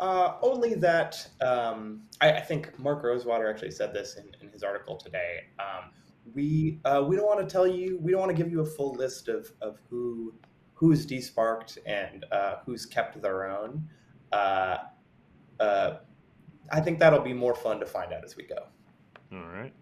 [0.00, 4.62] Uh, only that um, I, I, think Mark Rosewater actually said this in, in his
[4.62, 5.46] article today.
[5.58, 5.90] Um,
[6.34, 8.66] we uh, we don't want to tell you, we don't want to give you a
[8.66, 10.34] full list of, of who
[10.74, 13.88] who's desparked and uh, who's kept their own.
[14.30, 14.76] Uh,
[15.58, 15.96] uh,
[16.70, 18.66] I think that'll be more fun to find out as we go.
[19.32, 19.72] All right.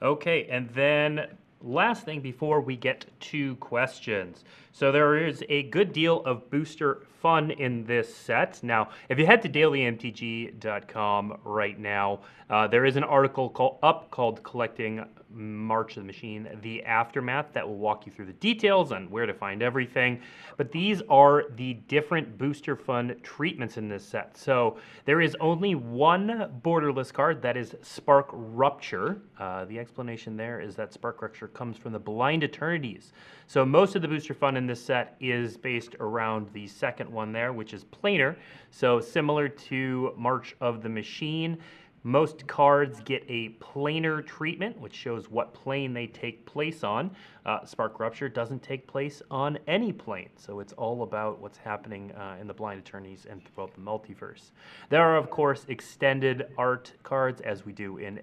[0.00, 1.26] Okay, and then
[1.60, 4.44] last thing before we get to questions.
[4.72, 8.62] So there is a good deal of booster fun in this set.
[8.62, 14.10] Now, if you head to dailymtg.com right now, uh, there is an article call, up
[14.10, 18.90] called Collecting March of the Machine, the Aftermath, that will walk you through the details
[18.90, 20.20] on where to find everything.
[20.56, 24.36] But these are the different booster fun treatments in this set.
[24.36, 29.22] So there is only one borderless card, that is Spark Rupture.
[29.38, 33.12] Uh, the explanation there is that Spark Rupture comes from the Blind Eternities.
[33.46, 37.32] So most of the booster fun in this set is based around the second one
[37.32, 38.36] there, which is planar.
[38.70, 41.56] So similar to March of the Machine,
[42.02, 47.10] most cards get a planar treatment, which shows what plane they take place on.
[47.46, 52.12] Uh, Spark Rupture doesn't take place on any plane, so it's all about what's happening
[52.12, 54.50] uh, in the Blind Eternities and throughout the multiverse.
[54.90, 58.20] There are, of course, extended art cards, as we do in,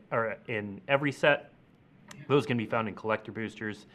[0.47, 1.51] in every set.
[2.27, 3.87] Those can be found in collector boosters.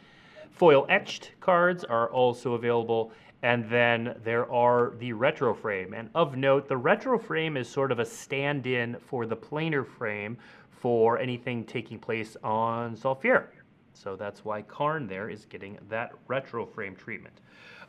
[0.53, 5.93] Foil etched cards are also available, and then there are the retro frame.
[5.93, 9.85] And of note, the retro frame is sort of a stand in for the planar
[9.85, 10.37] frame
[10.69, 13.47] for anything taking place on Zhalfir.
[13.93, 17.41] So that's why Karn there is getting that retro frame treatment.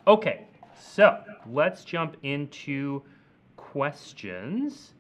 [0.07, 0.47] Okay,
[0.81, 3.03] so let's jump into
[3.57, 4.95] questions.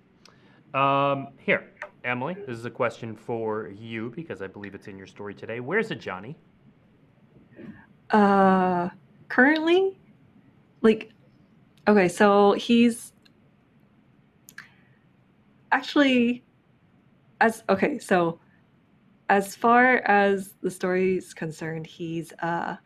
[0.75, 1.71] Um, here,
[2.05, 5.61] Emily, this is a question for you because I believe it's in your story today.
[5.61, 6.35] Where's Ajani?
[8.11, 8.91] Uh,
[9.29, 9.99] currently,
[10.85, 11.11] like
[11.89, 13.13] okay so he's
[15.73, 16.45] actually
[17.41, 18.39] as okay so
[19.29, 22.77] as far as the story is concerned he's uh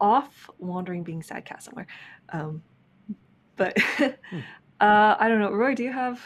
[0.00, 1.86] off wandering being sad cat somewhere.
[2.28, 2.62] Um
[3.56, 4.04] but hmm.
[4.80, 5.50] uh i don't know.
[5.50, 6.22] Roy do you have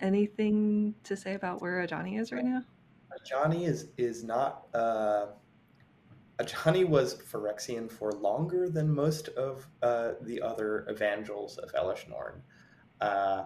[0.00, 2.62] anything to say about where Ajani is right now?
[3.16, 5.26] Ajani is is not uh
[6.38, 12.42] Ajani was Phyrexian for longer than most of uh, the other evangels of Elesh Norn,
[13.00, 13.44] uh,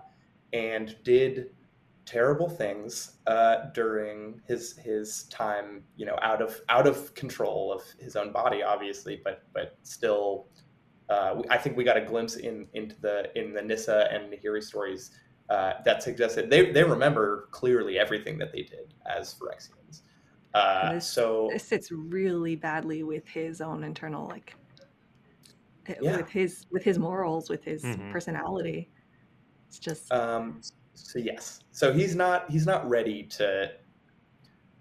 [0.52, 1.50] and did
[2.06, 7.82] terrible things uh, during his his time, you know, out of out of control of
[7.98, 10.46] his own body, obviously, but but still,
[11.10, 14.62] uh, I think we got a glimpse in into the in the Nissa and Nahiri
[14.62, 15.10] stories
[15.50, 19.77] uh, that suggested they they remember clearly everything that they did as Phyrexians.
[20.54, 24.54] Uh, this, so this sits really badly with his own internal like
[25.86, 26.16] eh, yeah.
[26.16, 28.10] with his with his morals with his mm-hmm.
[28.10, 28.90] personality.
[29.66, 30.60] It's just um
[30.94, 31.60] so yes.
[31.70, 33.72] So he's not he's not ready to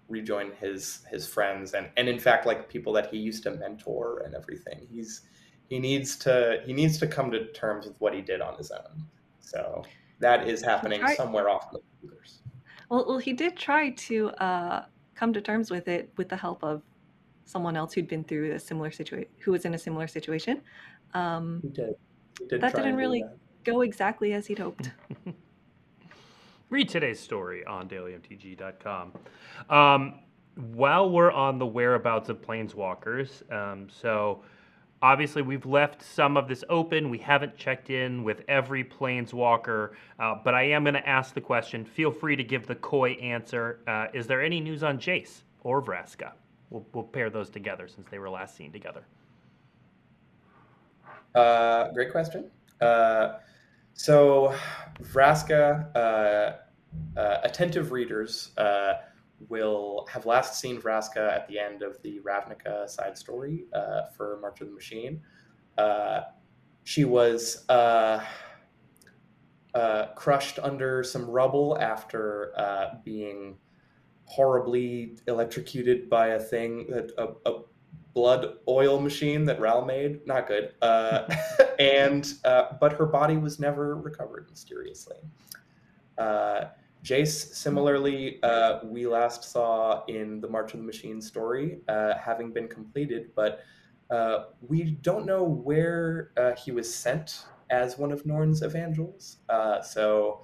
[0.08, 4.22] rejoin his his friends and and in fact like people that he used to mentor
[4.24, 4.86] and everything.
[4.90, 5.22] He's
[5.68, 8.70] he needs to he needs to come to terms with what he did on his
[8.70, 9.04] own.
[9.40, 9.84] So
[10.20, 12.40] that is happening tried, somewhere off the computers
[12.90, 14.84] well, well he did try to uh
[15.18, 16.80] come to terms with it with the help of
[17.44, 20.60] someone else who'd been through a similar situation, who was in a similar situation.
[21.12, 21.94] Um, he did.
[22.38, 23.36] He did that didn't really that.
[23.64, 24.92] go exactly as he'd hoped.
[26.70, 29.12] Read today's story on dailymtg.com.
[29.70, 30.20] Um,
[30.72, 34.42] while we're on the whereabouts of planeswalkers, um, so
[35.00, 37.08] Obviously, we've left some of this open.
[37.08, 41.40] We haven't checked in with every planeswalker, uh, but I am going to ask the
[41.40, 41.84] question.
[41.84, 43.78] Feel free to give the coy answer.
[43.86, 46.32] Uh, is there any news on Jace or Vraska?
[46.70, 49.04] We'll, we'll pair those together since they were last seen together.
[51.34, 52.50] Uh, great question.
[52.80, 53.34] Uh,
[53.94, 54.52] so,
[55.02, 58.50] Vraska, uh, uh, attentive readers
[59.48, 64.38] will have last seen Vraska at the end of the Ravnica side story uh, for
[64.40, 65.20] March of the Machine.
[65.76, 66.22] Uh,
[66.84, 68.24] she was uh,
[69.74, 73.56] uh crushed under some rubble after uh, being
[74.24, 77.62] horribly electrocuted by a thing that a, a
[78.14, 80.26] blood oil machine that Ral made.
[80.26, 80.74] Not good.
[80.82, 81.32] Uh,
[81.78, 85.18] and uh, but her body was never recovered mysteriously.
[86.18, 86.64] Uh,
[87.04, 92.52] Jace, similarly, uh, we last saw in the March of the Machine story, uh, having
[92.52, 93.60] been completed, but
[94.10, 99.38] uh, we don't know where uh, he was sent as one of Norn's evangels.
[99.48, 100.42] Uh, so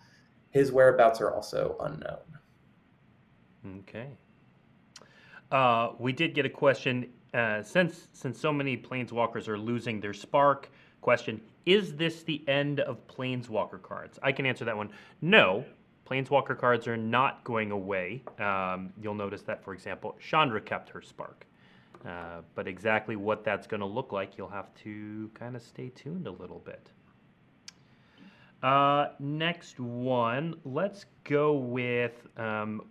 [0.51, 2.19] his whereabouts are also unknown.
[3.81, 4.09] Okay.
[5.51, 7.11] Uh, we did get a question
[7.63, 10.71] since since so many planeswalkers are losing their spark.
[11.01, 14.19] Question: Is this the end of planeswalker cards?
[14.23, 14.91] I can answer that one.
[15.21, 15.65] No,
[16.09, 18.23] Planeswalker cards are not going away.
[18.39, 21.47] Um, you'll notice that, for example, Chandra kept her Spark.
[22.07, 25.89] Uh, but exactly what that's going to look like, you'll have to kind of stay
[25.89, 26.91] tuned a little bit.
[28.63, 32.83] Uh, next one, let's go with um,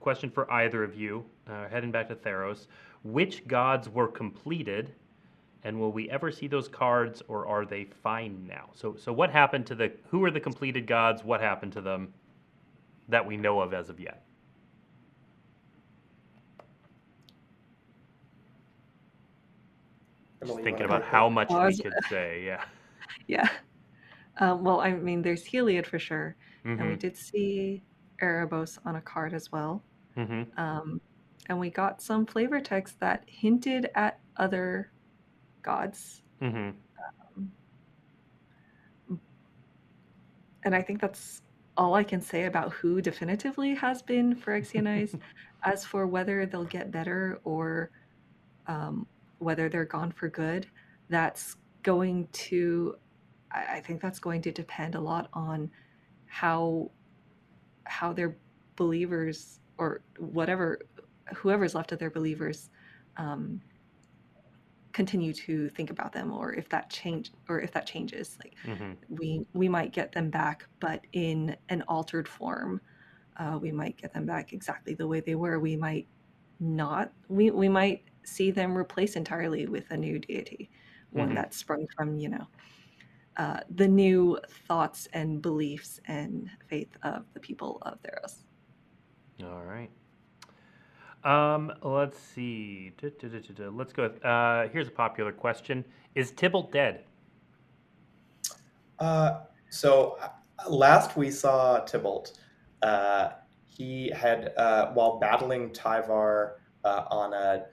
[0.00, 2.66] question for either of you, uh, heading back to Theros.
[3.02, 4.94] Which gods were completed,
[5.62, 8.70] and will we ever see those cards, or are they fine now?
[8.74, 9.92] So, so what happened to the?
[10.10, 11.22] Who are the completed gods?
[11.22, 12.14] What happened to them?
[13.08, 14.24] That we know of as of yet.
[20.44, 22.64] Just thinking about how much we could say, yeah.
[23.26, 23.48] Yeah.
[24.38, 26.70] Um, well, I mean, there's Heliod for sure, mm-hmm.
[26.70, 26.98] and we mm-hmm.
[26.98, 27.82] did see
[28.20, 29.82] Erebos on a card as well.
[30.16, 30.60] Mm-hmm.
[30.60, 31.00] Um,
[31.48, 34.90] and we got some flavor text that hinted at other
[35.62, 36.22] gods.
[36.42, 36.70] Mm-hmm.
[39.08, 39.20] Um,
[40.64, 41.42] and I think that's
[41.76, 45.18] all I can say about who definitively has been Phyrexianized.
[45.64, 47.90] As for whether they'll get better or
[48.66, 49.06] um,
[49.38, 50.66] whether they're gone for good,
[51.08, 52.96] that's going to,
[53.50, 55.70] I think that's going to depend a lot on
[56.26, 56.90] how
[57.84, 58.36] how their
[58.76, 60.80] believers or whatever
[61.36, 62.70] whoever's left of their believers
[63.16, 63.60] um,
[64.94, 68.92] continue to think about them or if that change or if that changes like mm-hmm.
[69.08, 72.80] we we might get them back but in an altered form
[73.36, 76.06] uh, we might get them back exactly the way they were we might
[76.60, 80.70] not we we might see them replaced entirely with a new deity
[81.10, 81.34] one mm-hmm.
[81.34, 82.46] that's sprung from you know
[83.36, 84.38] uh, the new
[84.68, 88.44] thoughts and beliefs and faith of the people of Theros.
[89.42, 89.90] All right.
[91.24, 92.92] Um, let's see.
[93.02, 94.02] Let's go.
[94.02, 97.04] With, uh, here's a popular question: Is Tibalt dead?
[98.98, 100.28] Uh, so uh,
[100.70, 102.38] last we saw Tibalt,
[102.82, 103.30] uh,
[103.66, 107.64] he had uh, while battling Tyvar uh, on a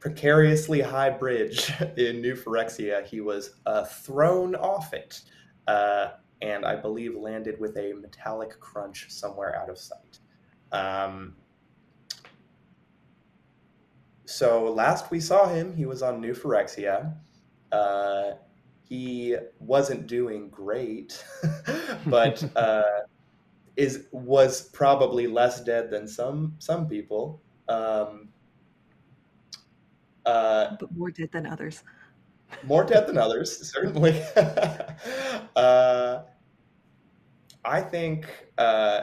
[0.00, 3.54] precariously high bridge in New Phyrexia, he was
[3.88, 5.22] thrown off it,
[5.68, 10.18] and I believe landed with a metallic crunch somewhere out of sight.
[10.72, 11.34] Um,
[14.30, 17.14] so last we saw him, he was on New Phyrexia.
[17.72, 18.32] Uh,
[18.88, 21.24] he wasn't doing great,
[22.06, 22.82] but uh,
[23.76, 27.42] is was probably less dead than some some people.
[27.68, 28.28] Um,
[30.26, 31.82] uh, but more dead than others.
[32.64, 34.22] More dead than others, certainly.
[35.56, 36.22] uh,
[37.64, 38.26] I think
[38.58, 39.02] uh,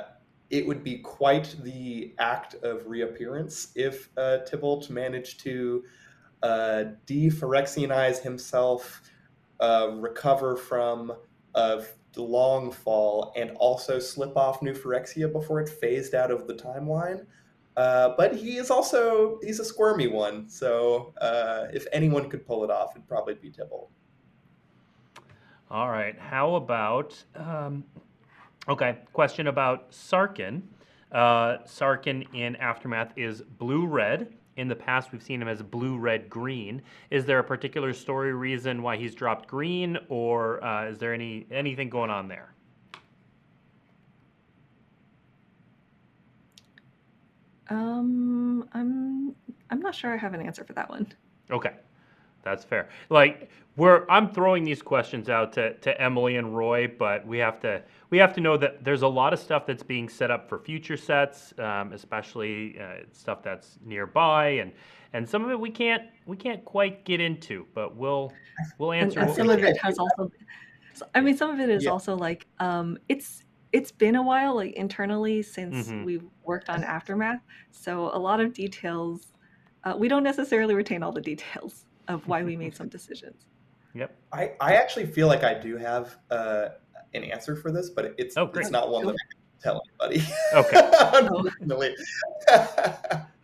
[0.49, 5.83] it would be quite the act of reappearance if uh, Tibalt managed to
[6.43, 6.85] uh,
[8.19, 9.01] himself,
[9.59, 11.13] uh, recover from
[11.55, 11.83] a
[12.15, 17.25] long fall, and also slip off New Phyrexia before it phased out of the timeline.
[17.75, 22.63] Uh, but he is also he's a squirmy one, so uh, if anyone could pull
[22.63, 23.89] it off, it'd probably be Tibalt.
[25.69, 26.17] All right.
[26.17, 27.83] How about um,
[28.69, 30.61] Okay, question about Sarkhan.
[31.11, 34.33] Uh, Sarkhan in Aftermath is blue red.
[34.57, 36.81] In the past, we've seen him as blue red green.
[37.11, 41.45] Is there a particular story reason why he's dropped green, or uh, is there any
[41.51, 42.53] anything going on there?
[47.69, 49.35] Um, I'm
[49.69, 51.07] I'm not sure I have an answer for that one.
[51.51, 51.73] Okay,
[52.47, 52.89] that's fair.
[53.09, 57.59] Like we're I'm throwing these questions out to, to Emily and Roy, but we have
[57.61, 60.47] to we have to know that there's a lot of stuff that's being set up
[60.49, 64.71] for future sets, um, especially uh, stuff that's nearby, and
[65.13, 68.33] and some of it we can't we can't quite get into, but we'll
[68.77, 69.19] we'll answer.
[69.19, 70.31] And, and some of it has also,
[71.13, 71.91] I mean, some of it is yeah.
[71.91, 73.43] also like um, it's
[73.73, 76.05] it's been a while, like internally since mm-hmm.
[76.05, 77.41] we've worked on aftermath,
[77.71, 79.33] so a lot of details.
[79.83, 83.45] Uh, we don't necessarily retain all the details of why we made some decisions.
[83.93, 84.15] Yep.
[84.31, 86.69] I, I actually feel like I do have uh,
[87.13, 90.33] an answer for this, but it's oh, it's not one that I can tell anybody.
[90.53, 90.91] Okay.
[91.13, 91.95] Unfortunately.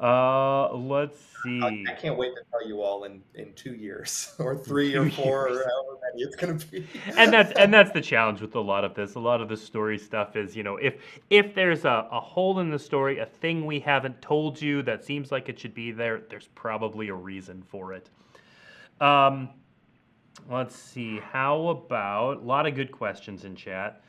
[0.00, 1.60] Uh, let's see.
[1.60, 5.10] I, I can't wait to tell you all in, in two years or three or
[5.10, 6.86] four or however many it's going to be.
[7.16, 9.16] and that's and that's the challenge with a lot of this.
[9.16, 10.94] A lot of the story stuff is, you know, if
[11.30, 15.04] if there's a, a hole in the story, a thing we haven't told you that
[15.04, 18.08] seems like it should be there, there's probably a reason for it.
[19.00, 19.48] Um,
[20.48, 21.18] let's see.
[21.18, 24.02] How about a lot of good questions in chat.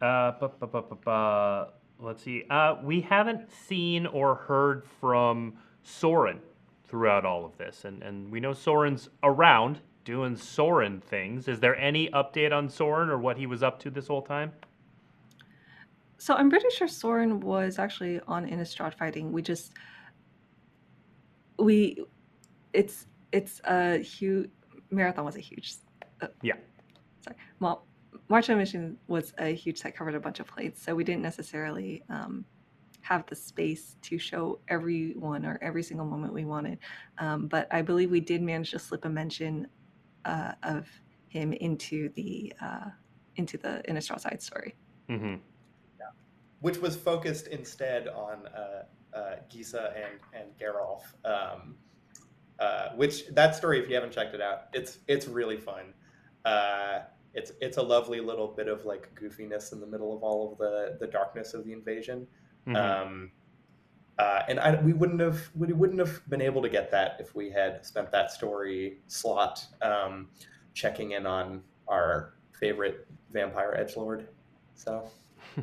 [0.00, 1.64] Uh, bu- bu- bu- bu- bu-
[2.00, 2.44] let's see.
[2.50, 6.40] Uh, we haven't seen or heard from Sorin
[6.84, 11.48] throughout all of this, and and we know Sorin's around doing Sorin things.
[11.48, 14.52] Is there any update on Sorin or what he was up to this whole time?
[16.18, 19.32] So I'm pretty sure Sorin was actually on Innistrad fighting.
[19.32, 19.72] We just
[21.58, 22.04] we
[22.72, 24.50] it's it's a huge
[24.90, 25.74] marathon was a huge
[26.20, 26.54] uh, Yeah.
[27.20, 27.86] sorry well
[28.28, 31.22] March on Mission was a huge set covered a bunch of plates so we didn't
[31.22, 32.44] necessarily um,
[33.00, 36.78] have the space to show everyone or every single moment we wanted
[37.18, 39.68] um, but I believe we did manage to slip a mention
[40.24, 40.88] uh, of
[41.28, 42.90] him into the uh,
[43.36, 44.74] into the Innistrad side story.
[45.08, 45.36] Mm-hmm.
[46.60, 51.02] Which was focused instead on uh, uh, Gisa and, and Gerolf.
[51.24, 51.76] Um,
[52.58, 55.92] uh, which that story, if you haven't checked it out, it's it's really fun.
[56.44, 57.00] Uh,
[57.36, 60.58] it's it's a lovely little bit of like goofiness in the middle of all of
[60.58, 62.26] the the darkness of the invasion.
[62.66, 62.76] Mm-hmm.
[62.76, 63.30] Um,
[64.18, 67.34] uh, and I, we wouldn't have we wouldn't have been able to get that if
[67.34, 70.28] we had spent that story slot um,
[70.74, 74.28] checking in on our favorite vampire edge lord.
[74.74, 75.08] So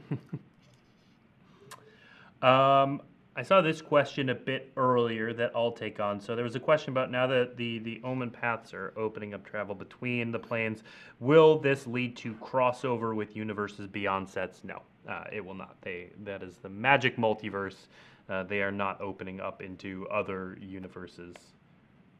[2.43, 3.01] Um,
[3.35, 6.19] I saw this question a bit earlier that I'll take on.
[6.19, 9.73] So there was a question about now that the the Omenpaths are opening up travel
[9.73, 10.83] between the planes,
[11.19, 14.63] will this lead to crossover with universes beyond sets?
[14.63, 15.77] No, uh, it will not.
[15.81, 17.87] They that is the magic multiverse.
[18.29, 21.35] Uh, they are not opening up into other universes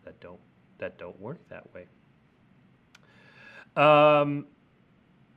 [0.05, 0.39] that don't
[0.79, 1.85] that don't work that way.
[3.75, 4.47] Um,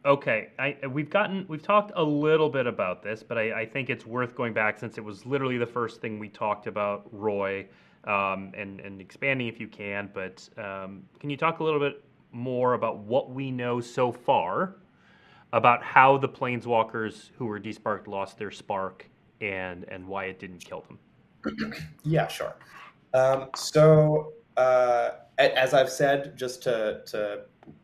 [0.07, 3.91] Okay, I, we've gotten we've talked a little bit about this, but I, I think
[3.91, 7.67] it's worth going back since it was literally the first thing we talked about Roy,
[8.05, 10.09] um, and and expanding if you can.
[10.15, 14.77] But um, can you talk a little bit more about what we know so far
[15.53, 19.09] about how the planeswalkers who were desparked lost their spark
[19.41, 21.75] and and why it didn't kill them?
[22.05, 22.55] yeah, sure.
[23.13, 27.41] Um, so uh, as I've said, just to to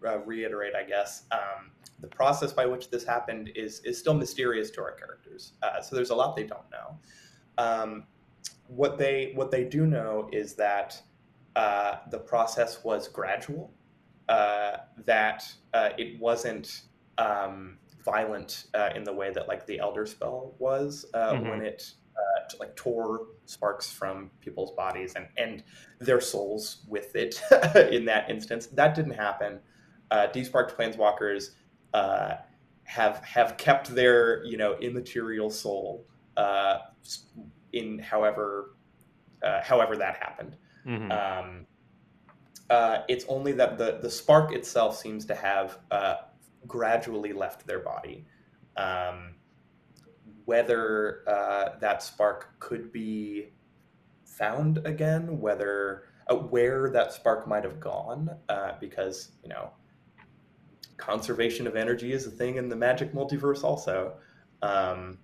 [0.07, 1.25] uh, reiterate, I guess.
[1.33, 1.73] Um,
[2.03, 5.53] the process by which this happened is is still mysterious to our characters.
[5.63, 6.99] Uh, so there's a lot they don't know.
[7.59, 8.05] Um,
[8.67, 11.01] what they what they do know is that
[11.57, 13.73] uh, the process was gradual.
[14.29, 15.45] Uh, that
[15.75, 16.83] uh, it wasn't
[17.19, 21.51] um, violent uh, in the way that like the Elderspell was uh, Mhm.
[21.51, 25.63] when it uh, like tore sparks from people's bodies and and
[25.99, 27.43] their souls with it
[27.93, 28.67] in that instance.
[28.69, 29.61] That didn't happen.
[30.11, 31.51] Uh, desparked planeswalkers
[31.95, 32.35] uh,
[32.85, 36.79] have have kept their you know immaterial soul uh,
[37.73, 38.77] in however
[39.43, 40.57] uh, however that happened.
[40.87, 41.11] Mhm.
[41.11, 41.67] Um,
[42.71, 46.17] uh, it's only that the the spark itself seems to have uh,
[46.67, 48.27] gradually left their body.
[48.77, 49.35] Um,
[50.45, 53.53] whether uh, that spark could be
[54.25, 59.71] found again, whether uh, where that spark might have gone, uh, because you know
[61.03, 64.15] conservation of energy is a thing in the magic multiverse also.
[64.63, 65.19] Um,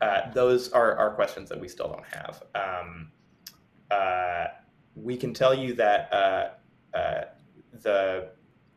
[0.00, 2.42] uh, those are, are questions that we still don't have.
[2.54, 3.12] Um,
[3.90, 4.46] uh,
[4.96, 7.24] we can tell you that uh, uh,
[7.82, 8.30] the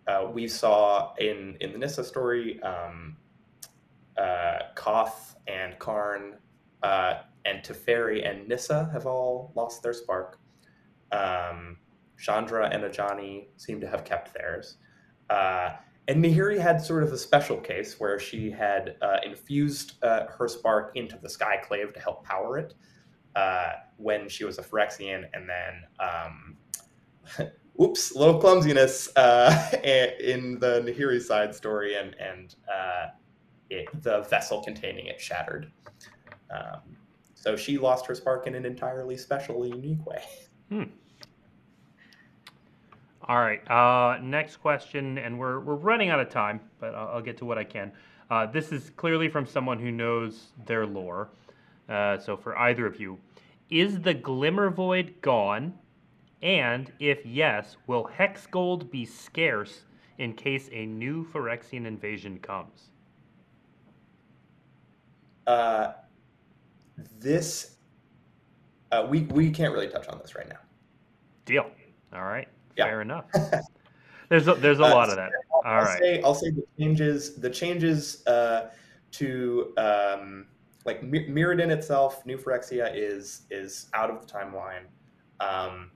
[0.08, 3.16] uh, we saw in in the Nissa story, um,
[4.18, 6.36] uh, Koth and Karn
[6.84, 10.39] and Teferi and Nissa have all lost their spark.
[11.14, 11.78] Um,
[12.18, 14.78] Chandra and Ajani seem to have kept theirs.
[16.08, 20.47] And Nahiri had sort of a special case where she had uh, infused uh, her
[20.49, 22.74] spark into the Skyclave to help power it
[23.36, 26.58] uh, when she was a Phyrexian, and then, um,
[27.82, 33.08] oops, a little clumsiness uh, in the Nahiri side story, and and uh,
[33.70, 35.72] it, the vessel containing it shattered.
[36.51, 36.97] Um,
[37.34, 40.22] so she lost her spark in an entirely special, unique way.
[43.26, 43.59] All right.
[43.69, 47.45] Uh, next question, and we're we're running out of time, but I'll, I'll get to
[47.45, 47.91] what I can.
[48.30, 51.30] Uh, this is clearly from someone who knows their lore.
[51.88, 53.17] Uh, so for either of you,
[53.69, 55.74] is the Glimmervoid gone?
[56.41, 59.86] And if yes, will Hex Gold be scarce
[60.17, 62.89] in case a new Phyrexian invasion comes?
[65.47, 65.93] Uh,
[67.19, 67.76] this
[68.91, 70.59] uh, we we can't really touch on this right now.
[71.45, 71.69] Deal.
[72.13, 72.47] All right.
[72.76, 72.86] Yeah.
[72.86, 73.26] Fair enough.
[74.30, 75.32] There's a, there's a Uh, lot of that.
[75.53, 75.99] All I'll right.
[75.99, 78.71] say I'll say the changes the changes uh,
[79.11, 80.47] to um,
[80.86, 84.86] like Mi- Mirrodin itself, New Phyrexia is is out of the timeline.
[85.39, 85.91] Um,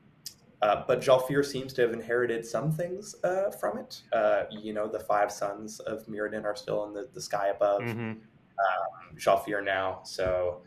[0.62, 4.02] uh, but Zhalfir seems to have inherited some things uh, from it.
[4.14, 7.82] Uh, you know, the five suns of Mirrodin are still in the, the sky above.
[7.82, 8.14] hmm
[9.18, 10.02] Zhalfir now.
[10.04, 10.62] So,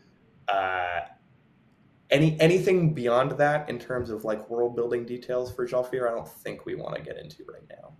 [0.49, 1.01] uh,
[2.11, 6.27] any anything beyond that in terms of like world building details for Zhalfir, I don't
[6.27, 7.93] think we want to get into right now.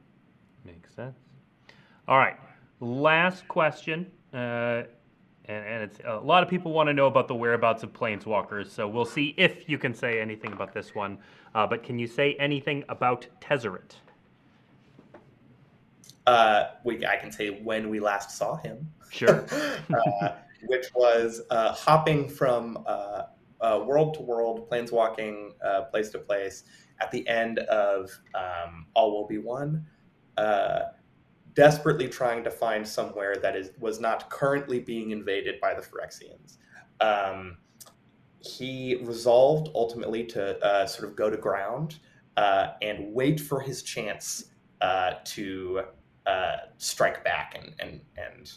[0.65, 1.17] Makes sense.
[2.07, 2.35] All right.
[2.79, 4.11] Last question.
[4.33, 4.83] Uh,
[5.45, 8.69] and, and it's a lot of people want to know about the whereabouts of planeswalkers.
[8.69, 11.17] So we'll see if you can say anything about this one.
[11.55, 13.95] Uh, but can you say anything about Tezzeret?
[16.27, 19.45] Uh, we I can say when we last saw him, Sure.
[19.93, 20.29] uh,
[20.67, 22.77] which was uh, hopping from
[23.61, 26.63] uh, world to world, planeswalking uh, place to place
[26.99, 29.85] at the end of um, All Will Be One.
[30.37, 30.83] Uh,
[31.53, 36.57] desperately trying to find somewhere that is was not currently being invaded by the Phyrexians.
[37.01, 37.57] Um,
[38.39, 41.99] he resolved ultimately to uh, sort of go to ground
[42.37, 44.45] uh, and wait for his chance
[44.81, 45.83] uh, to
[46.25, 48.51] uh, strike back and and and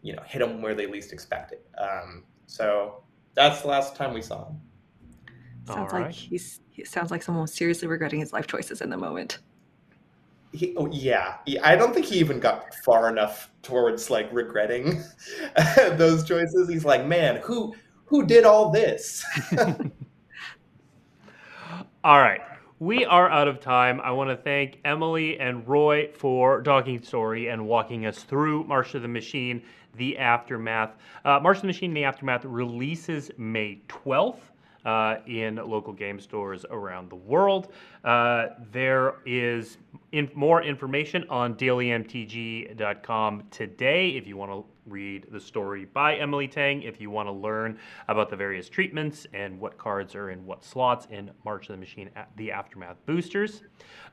[0.00, 1.64] you know hit them where they least expect it.
[1.78, 3.04] Um, so
[3.34, 4.60] that's the last time we saw him.
[5.66, 6.14] Sounds All like right.
[6.14, 9.38] he's he sounds like someone seriously regretting his life choices in the moment.
[10.52, 15.02] He, oh, yeah, I don't think he even got far enough towards like regretting
[15.92, 16.68] those choices.
[16.68, 17.74] He's like, man, who
[18.04, 19.24] who did all this?
[22.04, 22.40] All right.
[22.80, 24.00] We are out of time.
[24.00, 28.96] I want to thank Emily and Roy for talking story and walking us through March
[28.96, 29.62] of the Machine,
[29.96, 30.96] the aftermath.
[31.24, 34.40] Uh, March the Machine, the aftermath releases May 12th.
[34.84, 37.68] Uh, in local game stores around the world.
[38.02, 39.78] Uh, there is
[40.10, 46.48] in, more information on dailymtg.com today if you want to read the story by Emily
[46.48, 47.78] Teng, if you want to learn
[48.08, 51.78] about the various treatments and what cards are in what slots in March of the
[51.78, 53.62] Machine, at the Aftermath boosters.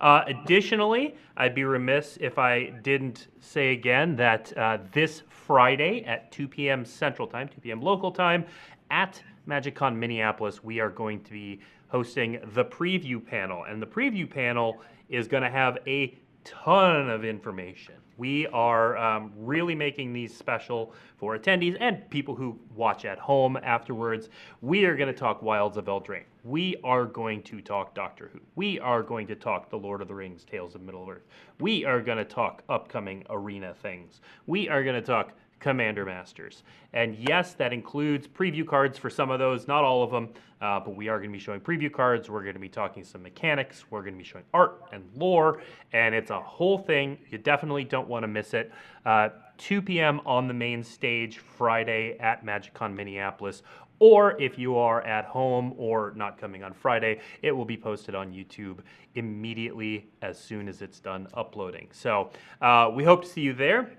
[0.01, 6.31] Uh, additionally, I'd be remiss if I didn't say again that uh, this Friday at
[6.31, 6.85] 2 p.m.
[6.85, 7.81] Central Time, 2 p.m.
[7.81, 8.45] local time,
[8.91, 13.63] at MagicCon Minneapolis, we are going to be hosting the preview panel.
[13.63, 17.95] And the preview panel is going to have a ton of information.
[18.19, 23.57] We are um, really making these special for attendees and people who watch at home
[23.63, 24.27] afterwards.
[24.61, 26.25] We are going to talk Wilds of Eldraine.
[26.43, 28.41] We are going to talk Doctor Who.
[28.57, 31.23] We are going to talk The Lord of the Rings, Tales of Middle Earth.
[31.61, 34.19] We are going to talk upcoming arena things.
[34.47, 36.63] We are going to talk Commander Masters.
[36.93, 40.29] And yes, that includes preview cards for some of those, not all of them,
[40.61, 42.29] uh, but we are going to be showing preview cards.
[42.29, 43.85] We're going to be talking some mechanics.
[43.89, 45.61] We're going to be showing art and lore,
[45.93, 47.17] and it's a whole thing.
[47.29, 48.71] You definitely don't want to miss it.
[49.05, 50.21] Uh, 2 p.m.
[50.25, 53.61] on the main stage Friday at MagicCon Minneapolis.
[53.99, 58.15] Or if you are at home or not coming on Friday, it will be posted
[58.15, 58.79] on YouTube
[59.15, 61.89] immediately as soon as it's done uploading.
[61.91, 62.29] So
[62.61, 63.91] uh, we hope to see you there.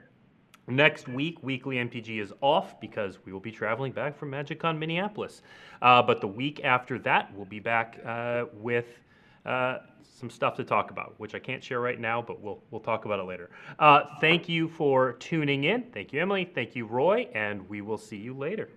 [0.67, 5.43] Next week, Weekly MTG is off because we will be traveling back from MagicCon Minneapolis.
[5.83, 8.87] Uh, but the week after that, we'll be back uh, with
[9.45, 12.81] uh, some stuff to talk about, which I can't share right now, but we'll we'll
[12.81, 13.51] talk about it later.
[13.79, 15.85] Uh, thank you for tuning in.
[15.93, 16.51] Thank you, Emily.
[16.55, 18.69] Thank you, Roy, and we will see you later.